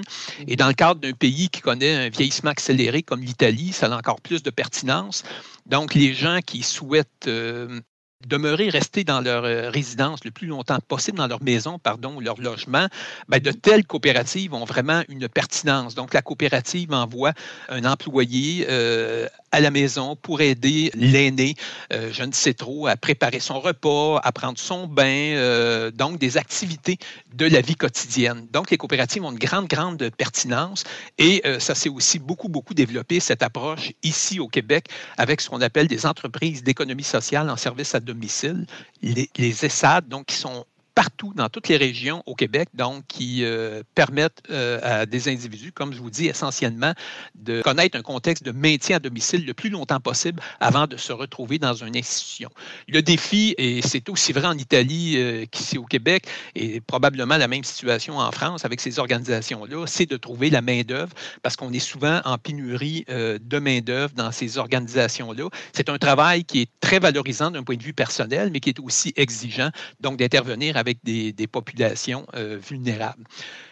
et 0.47 0.57
dans 0.57 0.69
le 0.69 0.75
cadre 0.75 1.01
d'un 1.01 1.13
pays 1.13 1.49
qui 1.49 1.61
connaît 1.61 1.95
un 1.95 2.09
vieillissement 2.09 2.51
accéléré 2.51 3.03
comme 3.03 3.23
l'Italie, 3.23 3.73
ça 3.73 3.87
a 3.87 3.97
encore 3.97 4.21
plus 4.21 4.43
de 4.43 4.51
pertinence. 4.51 5.25
Donc, 5.67 5.95
les 5.95 6.15
gens 6.15 6.41
qui 6.45 6.63
souhaitent 6.63 7.29
euh, 7.29 7.81
demeurer, 8.25 8.71
rester 8.71 9.05
dans 9.05 9.21
leur 9.21 9.45
euh, 9.45 9.71
résidence 9.71 10.25
le 10.25 10.31
plus 10.31 10.47
longtemps 10.47 10.79
possible, 10.89 11.19
dans 11.19 11.27
leur 11.27 11.43
maison, 11.43 11.79
pardon, 11.79 12.19
leur 12.21 12.41
logement, 12.41 12.89
bien, 13.29 13.41
de 13.41 13.53
telles 13.53 13.85
coopératives 13.85 14.55
ont 14.55 14.65
vraiment 14.65 15.03
une 15.09 15.29
pertinence. 15.29 15.95
Donc, 15.95 16.15
la 16.15 16.23
coopérative 16.23 16.93
envoie 16.93 17.33
un 17.69 17.85
employé 17.85 18.67
euh, 18.69 19.29
à 19.53 19.61
la 19.61 19.71
maison 19.71 20.17
pour 20.17 20.41
aider 20.41 20.91
l'aîné, 20.95 21.55
euh, 21.93 22.11
je 22.13 22.25
ne 22.25 22.33
sais 22.33 22.55
trop, 22.55 22.87
à 22.87 22.97
préparer 22.97 23.41
son 23.41 23.61
repas, 23.61 24.19
à 24.19 24.33
prendre 24.33 24.59
son 24.59 24.87
bain, 24.87 25.91
donc 25.95 26.19
des 26.19 26.37
activités 26.37 26.99
de 27.35 27.47
la 27.47 27.61
vie 27.61 27.77
quotidienne. 27.77 28.47
Donc, 28.53 28.71
les 28.71 28.77
coopératives 28.77 29.25
ont 29.25 29.33
une 29.33 29.39
grande, 29.39 29.67
grande 29.67 30.11
pertinence 30.11 30.85
et 31.19 31.43
ça 31.59 31.75
s'est 31.75 31.89
aussi 31.89 32.19
beaucoup, 32.19 32.49
beaucoup 32.49 32.75
développé, 32.75 33.21
cette 33.21 33.43
approche 33.43 33.93
ici 34.03 34.41
au 34.41 34.49
Québec 34.49 34.89
avec 35.17 35.41
ce 35.41 35.51
qu'on 35.51 35.61
appelle 35.61 35.87
des 35.87 36.07
entreprises 36.07 36.63
d'économie 36.63 37.05
sociale 37.05 37.49
en 37.51 37.57
service 37.57 37.95
à 37.95 38.01
domicile, 38.07 38.67
les, 39.03 39.29
les 39.37 39.65
ESAD, 39.65 40.09
donc 40.09 40.27
qui 40.27 40.37
sont 40.37 40.65
partout 40.97 41.35
dans 41.37 41.51
toutes 41.51 41.69
les 41.69 41.77
régions 41.77 42.23
au 42.25 42.35
Québec, 42.35 42.71
donc 42.73 43.05
qui 43.07 43.45
euh, 43.45 43.83
permettent 43.95 44.43
euh, 44.51 44.81
à 44.83 45.05
des 45.05 45.29
individus, 45.29 45.71
comme 45.71 45.93
je 45.93 46.01
vous 46.01 46.09
dis, 46.09 46.27
essentiellement 46.27 46.95
de 47.35 47.61
connaître 47.61 47.99
un 47.99 48.03
contexte 48.03 48.43
de 48.43 48.51
maintien 48.51 48.97
à 48.97 48.99
domicile 48.99 49.45
le 49.45 49.53
plus 49.53 49.69
longtemps 49.69 50.01
possible 50.01 50.41
avant 50.59 50.87
de 50.87 50.97
se 50.97 51.13
retrouver 51.13 51.59
dans 51.59 51.75
une 51.75 51.95
institution. 51.97 52.49
Le 52.89 53.03
défi, 53.03 53.55
et 53.59 53.83
c'est 53.83 54.09
aussi 54.09 54.33
vrai 54.33 54.47
en 54.47 54.57
Italie 54.57 55.17
euh, 55.19 55.45
qu'ici 55.45 55.77
au 55.77 55.85
Québec, 55.85 56.27
et 56.55 56.81
probablement 56.81 57.37
la 57.37 57.47
même 57.47 57.63
situation 57.63 58.17
en 58.17 58.33
France 58.33 58.65
avec 58.65 58.81
ces 58.81 58.99
organisations-là, 58.99 59.85
c'est 59.87 60.07
de 60.07 60.17
trouver 60.17 60.49
la 60.49 60.63
main-d'œuvre 60.63 61.13
parce 61.43 61.57
qu'on 61.57 61.75
est 61.75 61.79
souvent 61.79 62.23
en 62.25 62.39
pénurie 62.39 63.05
de 63.09 63.59
main-d'œuvre 63.59 64.15
dans 64.15 64.33
ces 64.33 64.57
organisations-là. 64.57 65.49
C'est 65.75 65.91
un 65.91 65.99
travail 65.99 66.45
qui 66.45 66.63
est 66.63 66.71
très 66.81 66.99
valorisant 66.99 67.51
d'un 67.51 67.63
point 67.63 67.77
de 67.77 67.83
vue 67.83 67.93
personnel, 67.93 68.51
mais 68.51 68.61
qui 68.61 68.71
est 68.71 68.81
aussi 68.81 69.13
exigeant, 69.17 69.71
donc 70.01 70.17
d'intervenir 70.19 70.77
avec 70.77 70.86
avec 70.87 70.99
des, 71.03 71.47
populations 71.47 72.27
euh, 72.35 72.59
vulnérables. 72.59 73.25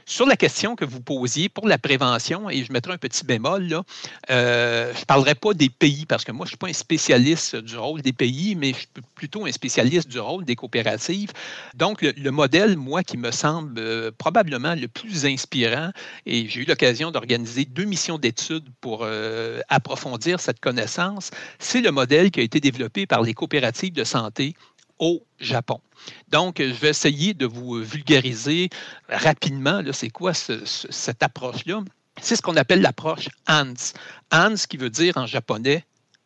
Sur 0.06 0.26
la 0.26 0.36
question 0.36 0.76
que 0.76 0.84
vous 0.84 1.00
posiez 1.00 1.48
pour 1.48 1.66
la 1.66 1.78
prévention, 1.78 2.50
et 2.50 2.62
je 2.62 2.72
mettrai 2.72 2.92
un 2.92 2.98
petit 2.98 3.24
bémol, 3.24 3.80
euh, 4.30 4.92
je 4.92 5.00
ne 5.00 5.04
parlerai 5.04 5.34
pas 5.34 5.54
des 5.54 5.70
pays, 5.70 6.04
parce 6.06 6.24
que 6.24 6.32
moi, 6.32 6.44
je 6.44 6.48
ne 6.48 6.50
suis 6.50 6.56
pas 6.58 6.68
un 6.68 6.72
spécialiste 6.72 7.56
du 7.56 7.76
rôle 7.76 8.02
des 8.02 8.12
pays, 8.12 8.54
mais 8.54 8.72
je 8.72 8.78
suis 8.78 8.88
plutôt 9.14 9.46
un 9.46 9.52
spécialiste 9.52 10.08
du 10.08 10.18
rôle 10.18 10.44
des 10.44 10.56
coopératives. 10.56 11.30
Donc, 11.74 12.02
le, 12.02 12.30
modèle, 12.30 12.76
moi, 12.76 13.02
qui 13.02 13.16
me 13.16 13.30
semble 13.30 13.78
euh, 13.78 14.10
probablement 14.16 14.74
le 14.74 14.88
plus 14.88 15.24
inspirant, 15.24 15.90
et 16.26 16.48
j'ai 16.48 16.62
eu 16.62 16.64
l'occasion 16.64 17.10
d'organiser 17.10 17.64
deux 17.64 17.84
missions 17.84 18.18
d'études 18.18 18.68
pour 18.80 19.06
approfondir 19.68 20.40
cette 20.40 20.60
connaissance, 20.60 21.30
c'est 21.58 21.80
le 21.80 21.90
modèle 21.90 22.30
qui 22.30 22.40
a 22.40 22.42
été 22.42 22.60
développé 22.60 23.06
par 23.06 23.22
les 23.22 23.34
coopératives 23.34 23.92
de 23.92 24.04
santé 24.04 24.54
au 24.98 25.24
Japon. 25.40 25.80
Donc, 26.28 26.56
je 26.58 26.72
vais 26.72 26.90
essayer 26.90 27.34
de 27.34 27.46
vous 27.46 27.74
vulgariser 27.82 28.70
rapidement, 29.08 29.82
c'est 29.92 30.10
quoi 30.10 30.32
cette 30.34 31.22
approche-là. 31.22 31.80
C'est 32.20 32.36
ce 32.36 32.42
qu'on 32.42 32.56
appelle 32.56 32.80
l'approche 32.80 33.28
HANS. 33.46 33.92
HANS 34.30 34.66
qui 34.68 34.76
veut 34.76 34.90
dire 34.90 35.16
en 35.16 35.26
japonais 35.26 35.84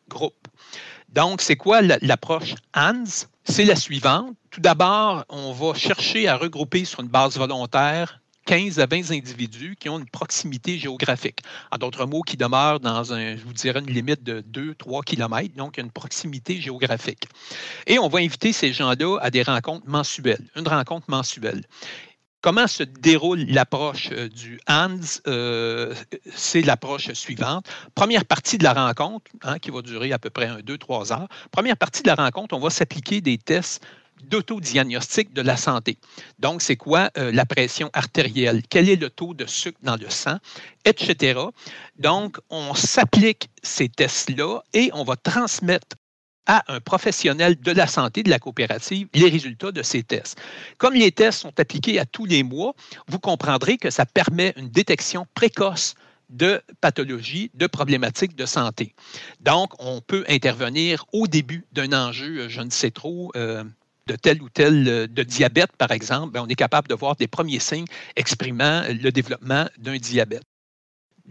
groupe. 0.09 0.49
Donc, 1.09 1.41
c'est 1.41 1.57
quoi 1.57 1.81
l'approche 1.81 2.55
HANS? 2.75 3.27
C'est 3.45 3.65
la 3.65 3.77
suivante. 3.77 4.37
Tout 4.51 4.61
d'abord, 4.61 5.25
on 5.31 5.53
va 5.53 5.73
chercher 5.75 6.29
à 6.29 6.37
regrouper 6.37 6.85
sur 6.85 7.01
une 7.01 7.09
base 7.09 7.39
volontaire 7.39 8.21
15 8.49 8.79
à 8.79 8.87
20 8.87 9.11
individus 9.11 9.77
qui 9.79 9.91
ont 9.91 9.99
une 9.99 10.09
proximité 10.09 10.79
géographique. 10.79 11.41
En 11.71 11.77
d'autres 11.77 12.07
mots, 12.07 12.23
qui 12.23 12.39
demeurent 12.39 12.81
dans, 12.81 13.13
un, 13.13 13.37
je 13.37 13.45
vous 13.45 13.53
dirais, 13.53 13.81
une 13.81 13.93
limite 13.93 14.23
de 14.23 14.41
2-3 14.41 15.05
km, 15.05 15.55
donc 15.55 15.77
une 15.77 15.91
proximité 15.91 16.59
géographique. 16.59 17.25
Et 17.87 17.99
on 17.99 18.09
va 18.09 18.21
inviter 18.21 18.55
ces 18.55 18.73
gens-là 18.73 19.19
à 19.21 19.31
des 19.31 19.43
rencontres 19.43 19.87
mensuelles, 19.87 20.49
une 20.57 20.67
rencontre 20.67 21.11
mensuelle. 21.11 21.63
Comment 22.41 22.67
se 22.67 22.85
déroule 22.85 23.41
l'approche 23.41 24.09
euh, 24.13 24.31
du 24.31 24.59
HANDS? 24.67 25.21
Euh, 25.27 25.95
c'est 26.35 26.63
l'approche 26.63 27.13
suivante. 27.13 27.67
Première 27.95 28.25
partie 28.25 28.57
de 28.57 28.65
la 28.65 28.73
rencontre, 28.73 29.31
hein, 29.43 29.59
qui 29.59 29.71
va 29.71 29.83
durer 29.83 30.13
à 30.13 30.19
peu 30.19 30.31
près 30.31 30.49
2-3 30.63 31.13
heures. 31.13 31.29
Première 31.51 31.77
partie 31.77 32.03
de 32.03 32.09
la 32.09 32.15
rencontre, 32.15 32.57
on 32.57 32.61
va 32.61 32.71
s'appliquer 32.71 33.21
des 33.21 33.37
tests 33.37 33.85
d'autodiagnostic 34.25 35.33
de 35.33 35.43
la 35.43 35.57
santé. 35.57 35.99
Donc, 36.39 36.63
c'est 36.63 36.77
quoi 36.77 37.11
euh, 37.17 37.33
la 37.33 37.45
pression 37.45 37.91
artérielle? 37.93 38.63
Quel 38.69 38.89
est 38.89 38.97
le 38.97 39.11
taux 39.11 39.35
de 39.35 39.47
sucre 39.47 39.79
dans 39.83 39.97
le 39.97 40.09
sang? 40.11 40.39
Etc. 40.85 41.41
Donc, 41.99 42.39
on 42.51 42.75
s'applique 42.75 43.51
ces 43.63 43.89
tests-là 43.89 44.61
et 44.73 44.91
on 44.95 45.05
va 45.05 45.17
transmettre 45.17 45.97
à 46.47 46.65
un 46.69 46.81
professionnel 46.81 47.61
de 47.61 47.73
la 47.73 47.87
santé 47.87 48.23
de 48.23 48.31
la 48.31 48.39
coopérative 48.39 49.07
les 49.15 49.29
résultats 49.29 49.71
de 49.71 49.83
ces 49.83 50.03
tests. 50.03 50.41
Comme 50.79 50.95
les 50.95 51.13
tests 51.13 51.41
sont 51.41 51.61
appliqués 51.61 52.01
à 52.01 52.07
tous 52.07 52.25
les 52.25 52.43
mois, 52.43 52.75
vous 53.07 53.19
comprendrez 53.19 53.77
que 53.77 53.91
ça 53.91 54.07
permet 54.07 54.55
une 54.57 54.71
détection 54.71 55.27
précoce 55.35 55.95
de 56.31 56.61
pathologies, 56.81 57.51
de 57.55 57.67
problématiques 57.67 58.35
de 58.35 58.47
santé. 58.47 58.95
Donc, 59.41 59.73
on 59.79 60.01
peut 60.01 60.25
intervenir 60.29 61.05
au 61.13 61.27
début 61.27 61.67
d'un 61.73 61.93
enjeu, 61.93 62.49
je 62.49 62.61
ne 62.61 62.71
sais 62.71 62.91
trop, 62.91 63.31
euh, 63.37 63.65
de 64.09 64.17
tel 64.17 64.43
ou 64.43 64.49
tel 64.49 64.89
euh, 64.89 65.07
de 65.07 65.23
diabète, 65.23 65.77
par 65.77 65.93
exemple, 65.93 66.33
ben, 66.33 66.43
on 66.43 66.49
est 66.49 66.55
capable 66.55 66.89
de 66.89 66.95
voir 66.95 67.15
des 67.17 67.29
premiers 67.29 67.61
signes 67.61 67.87
exprimant 68.17 68.83
le 68.89 69.11
développement 69.11 69.67
d'un 69.79 69.99
diabète. 69.99 70.43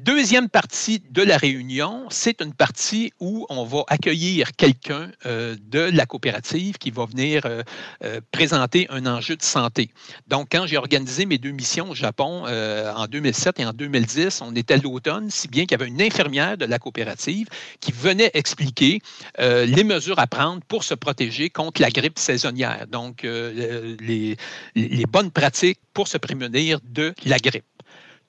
Deuxième 0.04 0.48
partie 0.48 1.02
de 1.10 1.24
la 1.24 1.38
réunion, 1.38 2.06
c'est 2.12 2.42
une 2.42 2.54
partie 2.54 3.12
où 3.20 3.48
on 3.50 3.66
va 3.66 3.84
accueillir 3.88 4.56
quelqu'un 4.56 5.12
euh, 5.26 5.56
de 5.60 5.80
la 5.80 6.06
coopérative 6.06 6.78
qui 6.78 6.92
va 6.92 7.06
venir 7.06 7.42
euh, 7.46 7.64
euh, 8.04 8.22
présenter 8.32 8.86
un 8.92 9.08
enjeu 9.08 9.36
de 9.36 9.42
santé. 9.42 9.90
Donc, 10.28 10.50
quand 10.52 10.68
j'ai 10.68 10.78
organisé 10.78 11.26
mes 11.26 11.40
deux 11.40 11.50
missions 11.50 11.90
au 11.90 11.96
Japon 11.96 12.46
en 12.46 13.08
2007 13.08 13.60
et 13.60 13.66
en 13.66 13.74
2010, 13.74 14.42
on 14.44 14.56
était 14.56 14.78
l'automne, 14.78 15.32
si 15.32 15.48
bien 15.48 15.66
qu'il 15.66 15.72
y 15.80 15.82
avait 15.82 15.90
une 15.90 16.02
infirmière 16.02 16.58
de 16.58 16.66
la 16.66 16.78
coopérative 16.78 17.48
qui 17.80 17.92
venait 17.92 18.30
expliquer 18.36 19.02
les 19.40 19.84
mesures 19.84 20.20
à 20.20 20.28
prendre 20.28 20.62
pour 20.68 20.84
se 20.84 20.94
protéger 20.94 21.50
contre 21.50 21.82
la 21.82 21.90
grippe 21.90 22.20
saisonnière. 22.20 22.86
Donc, 22.88 23.24
les 23.24 24.38
bonnes 25.10 25.32
pratiques 25.32 25.80
pour 25.94 26.08
se 26.08 26.18
prémunir 26.18 26.80
de 26.84 27.16
la 27.26 27.40
grippe. 27.40 27.66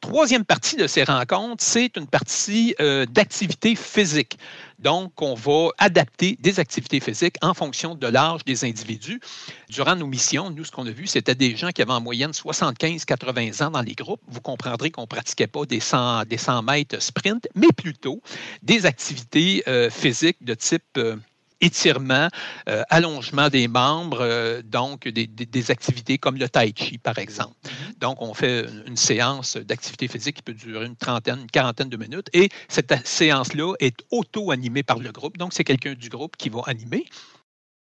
Troisième 0.01 0.45
partie 0.45 0.77
de 0.77 0.87
ces 0.87 1.03
rencontres, 1.03 1.65
c'est 1.65 1.97
une 1.97 2.07
partie 2.07 2.75
euh, 2.81 3.05
d'activité 3.07 3.75
physique. 3.75 4.39
Donc, 4.79 5.21
on 5.21 5.35
va 5.35 5.71
adapter 5.79 6.39
des 6.41 6.61
activités 6.61 7.01
physiques 7.01 7.35
en 7.43 7.53
fonction 7.53 7.97
de 7.97 8.07
l'âge 8.07 8.45
des 8.45 8.65
individus. 8.65 9.21
Durant 9.69 9.97
nos 9.97 10.07
missions, 10.07 10.51
nous, 10.51 10.65
ce 10.65 10.71
qu'on 10.71 10.87
a 10.87 10.93
vu, 10.93 11.09
c'était 11.09 11.35
des 11.35 11.57
gens 11.57 11.71
qui 11.71 11.83
avaient 11.83 11.93
en 11.93 12.01
moyenne 12.01 12.31
75-80 12.31 13.65
ans 13.65 13.71
dans 13.73 13.83
les 13.83 13.95
groupes. 13.95 14.21
Vous 14.29 14.41
comprendrez 14.41 14.93
qu'on 14.93 15.03
ne 15.03 15.07
pratiquait 15.07 15.49
pas 15.49 15.67
des 15.67 15.81
100, 15.81 16.27
des 16.27 16.39
100 16.39 16.63
mètres 16.63 17.03
sprint, 17.03 17.49
mais 17.57 17.69
plutôt 17.77 18.23
des 18.63 18.87
activités 18.87 19.65
euh, 19.67 19.91
physiques 19.91 20.43
de 20.43 20.55
type... 20.55 20.85
Euh, 20.97 21.17
étirement, 21.61 22.29
euh, 22.69 22.83
allongement 22.89 23.49
des 23.49 23.69
membres, 23.69 24.21
euh, 24.21 24.63
donc 24.63 25.09
des, 25.09 25.71
activités 25.71 26.19
comme 26.19 26.37
le 26.37 26.49
tai 26.49 26.73
chi, 26.75 26.99
par 26.99 27.19
exemple. 27.19 27.55
Mm-hmm. 27.65 27.99
Donc, 27.99 28.23
on 28.23 28.35
fait 28.35 28.67
une, 28.87 28.97
séance 28.97 29.57
d'activité 29.57 30.09
physique 30.09 30.37
qui 30.37 30.43
peut 30.43 30.55
durer 30.55 30.87
une 30.87 30.97
trentaine, 30.97 31.41
une 31.41 31.51
quarantaine 31.51 31.89
de 31.89 31.97
minutes, 31.97 32.29
et 32.33 32.49
cette 32.69 33.07
séance-là 33.07 33.75
est 33.81 33.97
auto-animée 34.11 34.83
par 34.83 34.99
le 34.99 35.13
groupe. 35.13 35.37
Donc, 35.37 35.53
c'est 35.53 35.65
quelqu'un 35.65 35.95
du 35.95 36.09
groupe 36.09 36.37
qui 36.37 36.49
va 36.49 36.63
animer. 36.67 37.05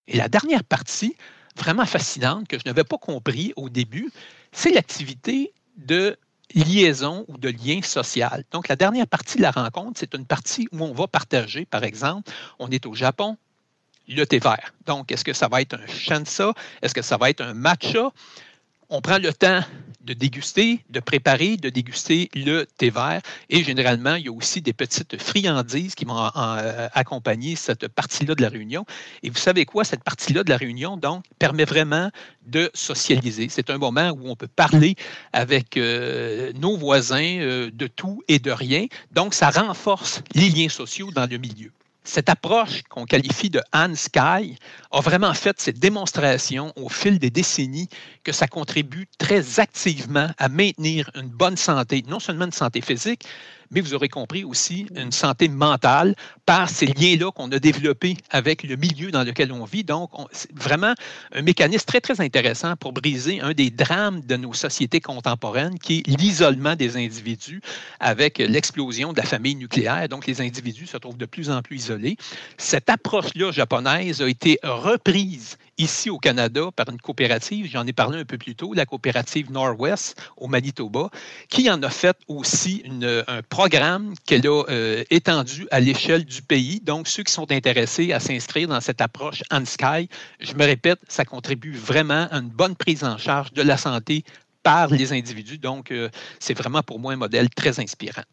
Et 0.06 0.16
la 0.16 0.28
dernière 0.28 0.64
partie, 0.64 1.16
vraiment 1.56 1.86
fascinante, 1.86 2.48
que 2.48 2.58
je 2.58 2.64
n'avais 2.66 2.84
pas 2.84 2.98
compris 2.98 3.52
au 3.56 3.68
début, 3.68 4.10
c'est 4.52 4.70
l'activité 4.70 5.52
de 5.76 6.16
liaison 6.54 7.24
ou 7.28 7.36
de 7.36 7.50
lien 7.50 7.82
social. 7.82 8.44
Donc, 8.50 8.68
la 8.68 8.76
dernière 8.76 9.06
partie 9.06 9.36
de 9.36 9.42
la 9.42 9.50
rencontre, 9.50 10.00
c'est 10.00 10.14
une 10.14 10.26
partie 10.26 10.68
où 10.72 10.82
on 10.82 10.92
va 10.92 11.06
partager, 11.06 11.66
par 11.66 11.84
exemple, 11.84 12.30
on 12.58 12.70
est 12.70 12.86
au 12.86 12.94
Japon, 12.94 13.36
le 14.08 14.26
thé 14.26 14.38
vert. 14.38 14.72
Donc, 14.86 15.12
est-ce 15.12 15.24
que 15.24 15.32
ça 15.32 15.48
va 15.48 15.60
être 15.60 15.74
un 15.74 15.86
shansa? 15.86 16.52
Est-ce 16.82 16.94
que 16.94 17.02
ça 17.02 17.16
va 17.16 17.30
être 17.30 17.40
un 17.40 17.54
matcha? 17.54 18.10
On 18.90 19.02
prend 19.02 19.18
le 19.18 19.32
temps 19.34 19.62
de 20.00 20.14
déguster, 20.14 20.82
de 20.88 21.00
préparer, 21.00 21.58
de 21.58 21.68
déguster 21.68 22.30
le 22.34 22.64
thé 22.64 22.88
vert. 22.88 23.20
Et 23.50 23.62
généralement, 23.62 24.14
il 24.14 24.24
y 24.24 24.28
a 24.28 24.32
aussi 24.32 24.62
des 24.62 24.72
petites 24.72 25.20
friandises 25.20 25.94
qui 25.94 26.06
vont 26.06 26.30
euh, 26.34 26.88
accompagner 26.94 27.54
cette 27.56 27.88
partie-là 27.88 28.34
de 28.34 28.40
la 28.40 28.48
réunion. 28.48 28.86
Et 29.22 29.28
vous 29.28 29.36
savez 29.36 29.66
quoi? 29.66 29.84
Cette 29.84 30.02
partie-là 30.02 30.42
de 30.44 30.48
la 30.48 30.56
réunion, 30.56 30.96
donc, 30.96 31.24
permet 31.38 31.66
vraiment 31.66 32.10
de 32.46 32.70
socialiser. 32.72 33.48
C'est 33.50 33.68
un 33.68 33.76
moment 33.76 34.08
où 34.10 34.30
on 34.30 34.36
peut 34.36 34.48
parler 34.48 34.96
avec 35.34 35.76
euh, 35.76 36.50
nos 36.54 36.78
voisins 36.78 37.38
euh, 37.40 37.70
de 37.70 37.86
tout 37.86 38.22
et 38.28 38.38
de 38.38 38.50
rien. 38.50 38.86
Donc, 39.12 39.34
ça 39.34 39.50
renforce 39.50 40.22
les 40.34 40.48
liens 40.48 40.70
sociaux 40.70 41.10
dans 41.10 41.28
le 41.30 41.36
milieu. 41.36 41.70
Cette 42.10 42.30
approche 42.30 42.84
qu'on 42.88 43.04
qualifie 43.04 43.50
de 43.50 43.60
Han 43.74 43.94
Sky 43.94 44.56
a 44.92 45.00
vraiment 45.02 45.34
fait 45.34 45.60
cette 45.60 45.78
démonstration 45.78 46.72
au 46.74 46.88
fil 46.88 47.18
des 47.18 47.28
décennies 47.28 47.90
que 48.24 48.32
ça 48.32 48.48
contribue 48.48 49.06
très 49.18 49.60
activement 49.60 50.28
à 50.38 50.48
maintenir 50.48 51.10
une 51.14 51.28
bonne 51.28 51.58
santé, 51.58 52.02
non 52.08 52.18
seulement 52.18 52.46
une 52.46 52.52
santé 52.52 52.80
physique, 52.80 53.26
mais 53.70 53.80
vous 53.80 53.94
aurez 53.94 54.08
compris 54.08 54.44
aussi 54.44 54.86
une 54.94 55.12
santé 55.12 55.48
mentale 55.48 56.14
par 56.46 56.68
ces 56.68 56.86
liens-là 56.86 57.30
qu'on 57.32 57.50
a 57.52 57.58
développés 57.58 58.16
avec 58.30 58.62
le 58.62 58.76
milieu 58.76 59.10
dans 59.10 59.24
lequel 59.24 59.52
on 59.52 59.64
vit. 59.64 59.84
Donc, 59.84 60.10
c'est 60.32 60.52
vraiment 60.54 60.94
un 61.32 61.42
mécanisme 61.42 61.84
très, 61.84 62.00
très 62.00 62.20
intéressant 62.20 62.76
pour 62.76 62.92
briser 62.92 63.40
un 63.40 63.52
des 63.52 63.70
drames 63.70 64.20
de 64.20 64.36
nos 64.36 64.54
sociétés 64.54 65.00
contemporaines, 65.00 65.78
qui 65.78 65.98
est 65.98 66.06
l'isolement 66.06 66.76
des 66.76 66.96
individus 66.96 67.60
avec 68.00 68.38
l'explosion 68.38 69.12
de 69.12 69.18
la 69.18 69.26
famille 69.26 69.56
nucléaire. 69.56 70.08
Donc, 70.08 70.26
les 70.26 70.40
individus 70.40 70.86
se 70.86 70.96
trouvent 70.96 71.18
de 71.18 71.26
plus 71.26 71.50
en 71.50 71.62
plus 71.62 71.76
isolés. 71.76 72.16
Cette 72.56 72.88
approche-là 72.88 73.52
japonaise 73.52 74.22
a 74.22 74.28
été 74.28 74.58
reprise 74.62 75.58
ici 75.78 76.10
au 76.10 76.18
Canada 76.18 76.70
par 76.74 76.88
une 76.90 77.00
coopérative, 77.00 77.68
j'en 77.70 77.86
ai 77.86 77.92
parlé 77.92 78.18
un 78.18 78.24
peu 78.24 78.36
plus 78.36 78.54
tôt, 78.54 78.74
la 78.74 78.84
coopérative 78.84 79.50
Norwest 79.50 80.20
au 80.36 80.48
Manitoba, 80.48 81.10
qui 81.48 81.70
en 81.70 81.82
a 81.82 81.90
fait 81.90 82.16
aussi 82.26 82.82
un 83.26 83.42
programme 83.48 84.14
qu'elle 84.26 84.46
a 84.46 84.64
euh, 84.68 85.04
étendu 85.10 85.66
à 85.70 85.80
l'échelle 85.80 86.24
du 86.24 86.42
pays. 86.42 86.80
Donc, 86.80 87.08
ceux 87.08 87.22
qui 87.22 87.32
sont 87.32 87.50
intéressés 87.50 88.12
à 88.12 88.20
s'inscrire 88.20 88.68
dans 88.68 88.80
cette 88.80 89.00
approche 89.00 89.42
Sky, 89.64 90.08
je 90.40 90.54
me 90.54 90.64
répète, 90.64 90.98
ça 91.08 91.24
contribue 91.24 91.72
vraiment 91.72 92.28
à 92.30 92.38
une 92.38 92.48
bonne 92.48 92.74
prise 92.74 93.04
en 93.04 93.18
charge 93.18 93.52
de 93.52 93.62
la 93.62 93.76
santé 93.76 94.24
par 94.62 94.88
les 94.88 95.12
individus. 95.12 95.58
Donc, 95.58 95.90
euh, 95.90 96.08
c'est 96.40 96.54
vraiment 96.54 96.82
pour 96.82 96.98
moi 96.98 97.12
un 97.12 97.16
modèle 97.16 97.48
très 97.50 97.80
inspirant 97.80 98.24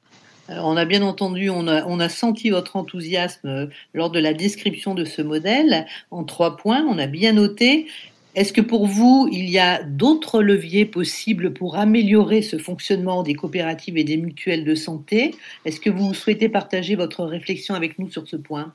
on 0.50 0.78
a 0.78 0.86
bien 0.86 1.02
entendu, 1.02 1.50
on 1.50 1.68
a, 1.68 2.10
senti 2.10 2.50
votre 2.50 2.76
enthousiasme 2.76 3.48
euh, 3.48 3.68
lors 3.94 4.12
de 4.12 4.20
la 4.20 4.34
description 4.34 4.94
de 4.94 5.06
ce 5.06 5.22
modèle 5.22 5.86
en 6.12 6.24
trois 6.24 6.58
points. 6.58 6.86
On 6.88 6.98
a 6.98 7.08
bien 7.08 7.34
noté. 7.34 7.88
Est-ce 8.36 8.52
que 8.52 8.62
pour 8.62 8.86
vous, 8.86 9.30
il 9.32 9.50
y 9.50 9.60
a 9.60 9.82
d'autres 9.84 10.42
leviers 10.42 10.86
possibles 10.86 11.54
pour 11.54 11.78
améliorer 11.78 12.42
ce 12.42 12.58
fonctionnement 12.58 13.24
des 13.24 13.34
coopératives 13.34 13.98
et 13.98 14.04
des 14.04 14.18
mutuelles 14.18 14.66
de 14.66 14.76
santé? 14.76 15.34
Est-ce 15.64 15.80
que 15.80 15.90
vous 15.90 16.14
souhaitez 16.14 16.50
partager 16.50 16.96
votre 16.96 17.24
réflexion 17.24 17.76
avec 17.76 17.98
nous 17.98 18.12
sur 18.12 18.28
ce 18.28 18.36
point? 18.36 18.74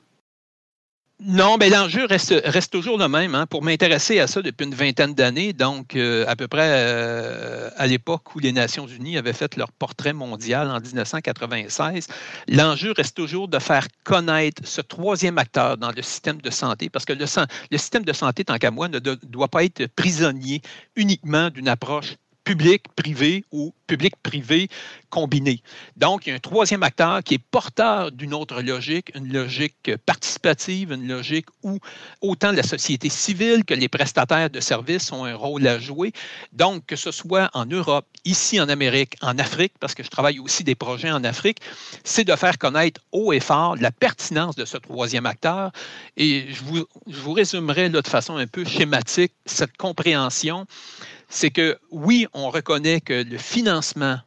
Non, 1.23 1.57
mais 1.59 1.69
l'enjeu 1.69 2.07
reste, 2.07 2.71
toujours 2.71 2.97
le 2.97 3.07
même. 3.07 3.35
Hein. 3.35 3.45
Pour 3.45 3.61
m'intéresser 3.61 4.19
à 4.19 4.25
ça 4.25 4.41
depuis 4.41 4.65
une 4.65 4.73
vingtaine 4.73 5.13
d'années, 5.13 5.53
donc 5.53 5.95
euh, 5.95 6.25
à 6.27 6.35
peu 6.35 6.47
près 6.47 6.67
euh, 6.67 7.69
à 7.77 7.85
l'époque 7.85 8.35
où 8.35 8.39
les 8.39 8.51
Nations 8.51 8.87
Unies 8.87 9.19
avaient 9.19 9.31
fait 9.31 9.55
leur 9.55 9.71
portrait 9.71 10.13
mondial 10.13 10.67
en 10.71 10.79
1996, 10.79 12.07
l'enjeu 12.47 12.91
reste 12.97 13.15
toujours 13.15 13.47
de 13.47 13.59
faire 13.59 13.87
connaître 14.03 14.63
ce 14.65 14.81
troisième 14.81 15.37
acteur 15.37 15.77
dans 15.77 15.91
le 15.91 16.01
système 16.01 16.41
de 16.41 16.49
santé, 16.49 16.89
parce 16.89 17.05
que 17.05 17.13
le 17.13 17.77
système 17.77 18.03
de 18.03 18.13
santé, 18.13 18.43
tant 18.43 18.57
qu'à 18.57 18.71
moi, 18.71 18.87
ne 18.87 18.97
doit 18.97 19.47
pas 19.47 19.63
être 19.63 19.85
prisonnier 19.95 20.63
uniquement 20.95 21.51
d'une 21.51 21.67
approche 21.67 22.15
public, 22.51 22.83
privé 22.97 23.45
ou 23.53 23.73
public-privé 23.87 24.67
combiné. 25.09 25.61
Donc, 25.95 26.25
il 26.25 26.29
y 26.29 26.33
a 26.33 26.35
un 26.35 26.39
troisième 26.39 26.83
acteur 26.83 27.23
qui 27.23 27.35
est 27.35 27.43
porteur 27.51 28.11
d'une 28.11 28.33
autre 28.33 28.61
logique, 28.61 29.11
une 29.15 29.31
logique 29.31 29.95
participative, 30.05 30.91
une 30.91 31.07
logique 31.07 31.45
où 31.63 31.79
autant 32.21 32.51
la 32.51 32.63
société 32.63 33.07
civile 33.07 33.63
que 33.63 33.73
les 33.73 33.87
prestataires 33.87 34.49
de 34.49 34.59
services 34.59 35.13
ont 35.13 35.23
un 35.23 35.35
rôle 35.35 35.65
à 35.65 35.79
jouer. 35.79 36.11
Donc, 36.51 36.85
que 36.85 36.97
ce 36.97 37.11
soit 37.11 37.49
en 37.53 37.65
Europe, 37.65 38.05
ici 38.25 38.59
en 38.59 38.67
Amérique, 38.67 39.15
en 39.21 39.37
Afrique, 39.39 39.73
parce 39.79 39.95
que 39.95 40.03
je 40.03 40.09
travaille 40.09 40.39
aussi 40.39 40.65
des 40.65 40.75
projets 40.75 41.11
en 41.11 41.23
Afrique, 41.23 41.59
c'est 42.03 42.25
de 42.25 42.35
faire 42.35 42.57
connaître 42.57 42.99
haut 43.13 43.31
et 43.31 43.39
fort 43.39 43.77
la 43.77 43.91
pertinence 43.91 44.55
de 44.57 44.65
ce 44.65 44.75
troisième 44.75 45.25
acteur. 45.25 45.71
Et 46.17 46.47
je 46.51 46.61
vous, 46.65 46.85
je 47.07 47.21
vous 47.21 47.31
résumerai 47.31 47.89
de 47.89 48.01
façon 48.05 48.35
un 48.35 48.47
peu 48.47 48.65
schématique 48.65 49.31
cette 49.45 49.77
compréhension 49.77 50.67
c'est 51.31 51.49
que 51.49 51.79
oui, 51.89 52.27
on 52.33 52.49
reconnaît 52.49 53.01
que 53.01 53.23
le 53.23 53.37
financement 53.37 54.19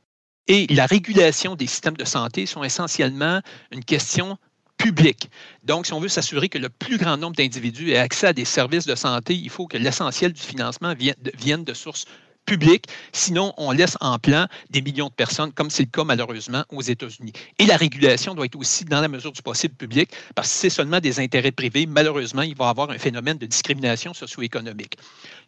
et 0.48 0.66
la 0.68 0.86
régulation 0.86 1.54
des 1.54 1.66
systèmes 1.66 1.96
de 1.96 2.04
santé 2.04 2.46
sont 2.46 2.64
essentiellement 2.64 3.40
une 3.70 3.84
question 3.84 4.36
publique. 4.78 5.30
Donc, 5.62 5.86
si 5.86 5.92
on 5.92 6.00
veut 6.00 6.08
s'assurer 6.08 6.48
que 6.48 6.58
le 6.58 6.68
plus 6.68 6.98
grand 6.98 7.16
nombre 7.16 7.36
d'individus 7.36 7.92
aient 7.92 7.98
accès 7.98 8.26
à 8.26 8.32
des 8.32 8.44
services 8.44 8.86
de 8.86 8.94
santé, 8.94 9.34
il 9.34 9.50
faut 9.50 9.66
que 9.66 9.76
l'essentiel 9.76 10.32
du 10.32 10.42
financement 10.42 10.94
vienne 11.38 11.64
de 11.64 11.74
sources 11.74 12.06
public. 12.44 12.86
Sinon, 13.12 13.52
on 13.56 13.72
laisse 13.72 13.96
en 14.00 14.18
plan 14.18 14.46
des 14.70 14.82
millions 14.82 15.08
de 15.08 15.14
personnes, 15.14 15.52
comme 15.52 15.70
c'est 15.70 15.84
le 15.84 15.90
cas 15.90 16.04
malheureusement 16.04 16.64
aux 16.70 16.82
États-Unis. 16.82 17.32
Et 17.58 17.66
la 17.66 17.76
régulation 17.76 18.34
doit 18.34 18.46
être 18.46 18.56
aussi, 18.56 18.84
dans 18.84 19.00
la 19.00 19.08
mesure 19.08 19.32
du 19.32 19.42
possible, 19.42 19.74
publique, 19.74 20.10
parce 20.34 20.48
que 20.48 20.54
c'est 20.54 20.70
seulement 20.70 21.00
des 21.00 21.20
intérêts 21.20 21.52
privés. 21.52 21.86
Malheureusement, 21.86 22.42
il 22.42 22.56
va 22.56 22.66
y 22.66 22.68
avoir 22.68 22.90
un 22.90 22.98
phénomène 22.98 23.38
de 23.38 23.46
discrimination 23.46 24.14
socio-économique. 24.14 24.96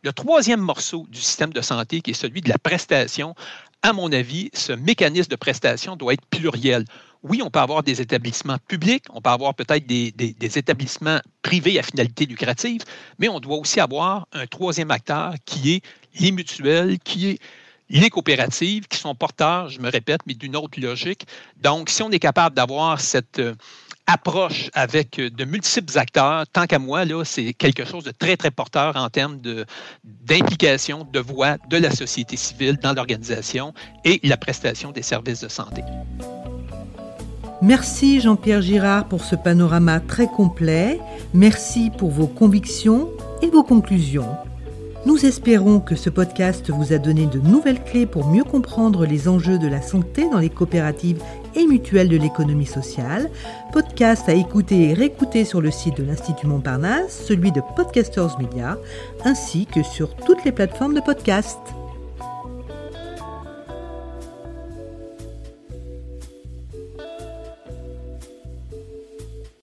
Le 0.03 0.13
troisième 0.13 0.61
morceau 0.61 1.07
du 1.09 1.21
système 1.21 1.53
de 1.53 1.61
santé, 1.61 2.01
qui 2.01 2.11
est 2.11 2.15
celui 2.15 2.41
de 2.41 2.49
la 2.49 2.59
prestation, 2.59 3.35
à 3.83 3.93
mon 3.93 4.11
avis, 4.13 4.51
ce 4.53 4.73
mécanisme 4.73 5.31
de 5.31 5.37
prestation 5.37 5.97
doit 5.97 6.15
être 6.15 6.27
pluriel. 6.27 6.85
oui, 7.23 7.41
on 7.43 7.51
peut 7.51 7.59
avoir 7.59 7.83
des 7.83 8.01
établissements 8.01 8.59
publics, 8.69 9.05
on 9.11 9.21
peut 9.21 9.31
avoir 9.31 9.55
peut-être 9.55 9.87
des, 9.87 10.13
établissements 10.59 11.21
privés 11.43 11.79
à 11.79 11.83
finalité 11.83 12.27
lucrative, 12.27 12.83
mais 13.19 13.29
on 13.29 13.41
doit 13.41 13.57
aussi 13.57 13.81
avoir 13.81 14.29
un 14.33 14.47
troisième 14.47 14.91
acteur 14.91 15.35
qui 15.45 15.75
est 15.75 15.83
les 16.19 16.33
mutuelles, 16.33 16.99
qui 16.99 17.31
est 17.31 17.39
les 17.89 18.11
coopératives, 18.11 18.89
qui 18.89 18.99
sont 18.99 19.15
porteurs, 19.15 19.69
je 19.69 19.81
me 19.81 19.91
répète, 19.91 20.21
mais 20.27 20.35
d'une 20.35 20.57
autre 20.57 20.81
logique. 20.81 21.27
Donc, 21.63 21.89
si 21.89 22.03
on 22.03 22.11
est 22.11 22.19
capable 22.19 22.57
d'avoir 22.57 23.01
cette 23.01 23.39
euh, 23.39 23.55
approche 24.07 24.71
avec 24.73 25.21
de 25.21 25.45
multiples 25.45 25.97
acteurs, 25.99 26.47
tant 26.49 26.67
qu'à 26.67 26.79
moi, 26.79 27.05
là, 27.05 27.25
c'est 27.25 27.53
quelque 27.55 27.85
chose 27.85 28.05
de 28.05 28.13
très, 28.13 28.37
très 28.37 28.51
porteur 28.51 28.97
en 28.97 29.09
termes 29.09 29.41
d'implication, 30.05 31.07
de 31.13 31.21
voix 31.21 31.59
de 31.69 31.77
la 31.77 31.91
société 31.91 32.37
civile 32.37 32.77
dans 32.83 32.93
l'organisation 32.93 33.75
et 34.05 34.21
la 34.23 34.37
prestation 34.37 34.93
des 34.93 35.03
services 35.03 35.41
de 35.41 35.49
santé. 35.49 35.83
Merci 37.63 38.21
Jean-Pierre 38.21 38.63
Girard 38.63 39.09
pour 39.09 39.25
ce 39.25 39.35
panorama 39.35 39.99
très 40.01 40.27
complet. 40.27 41.01
Merci 41.33 41.91
pour 41.97 42.11
vos 42.11 42.27
convictions 42.27 43.11
et 43.43 43.49
vos 43.49 43.63
conclusions. 43.63 44.29
Nous 45.07 45.25
espérons 45.25 45.79
que 45.79 45.95
ce 45.95 46.11
podcast 46.11 46.69
vous 46.71 46.93
a 46.93 46.99
donné 46.99 47.27
de 47.27 47.39
nouvelles 47.39 47.85
clés 47.85 48.07
pour 48.07 48.27
mieux 48.27 48.43
comprendre 48.43 49.07
les 49.07 49.29
enjeux 49.29 49.57
de 49.57 49.69
la 49.69 49.81
santé 49.81 50.29
dans 50.29 50.41
les 50.41 50.51
coopératives 50.51 51.23
et 51.55 51.65
mutuelles 51.65 52.09
de 52.09 52.17
l'économie 52.17 52.67
sociale. 52.67 53.31
Podcast 53.73 54.29
à 54.29 54.35
écouter 54.35 54.91
et 54.91 54.95
réécouter 54.95 55.45
sur 55.45 55.61
le 55.61 55.71
site 55.71 55.97
de 55.99 56.03
l'Institut 56.03 56.49
Montparnasse, 56.49 57.25
celui 57.25 57.53
de 57.53 57.63
Podcasters 57.77 58.37
Media, 58.41 58.79
ainsi 59.25 59.67
que 59.67 59.85
sur 59.85 60.13
toutes 60.17 60.45
les 60.45 60.51
plateformes 60.51 60.95
de 60.95 61.01
podcast. 61.01 61.57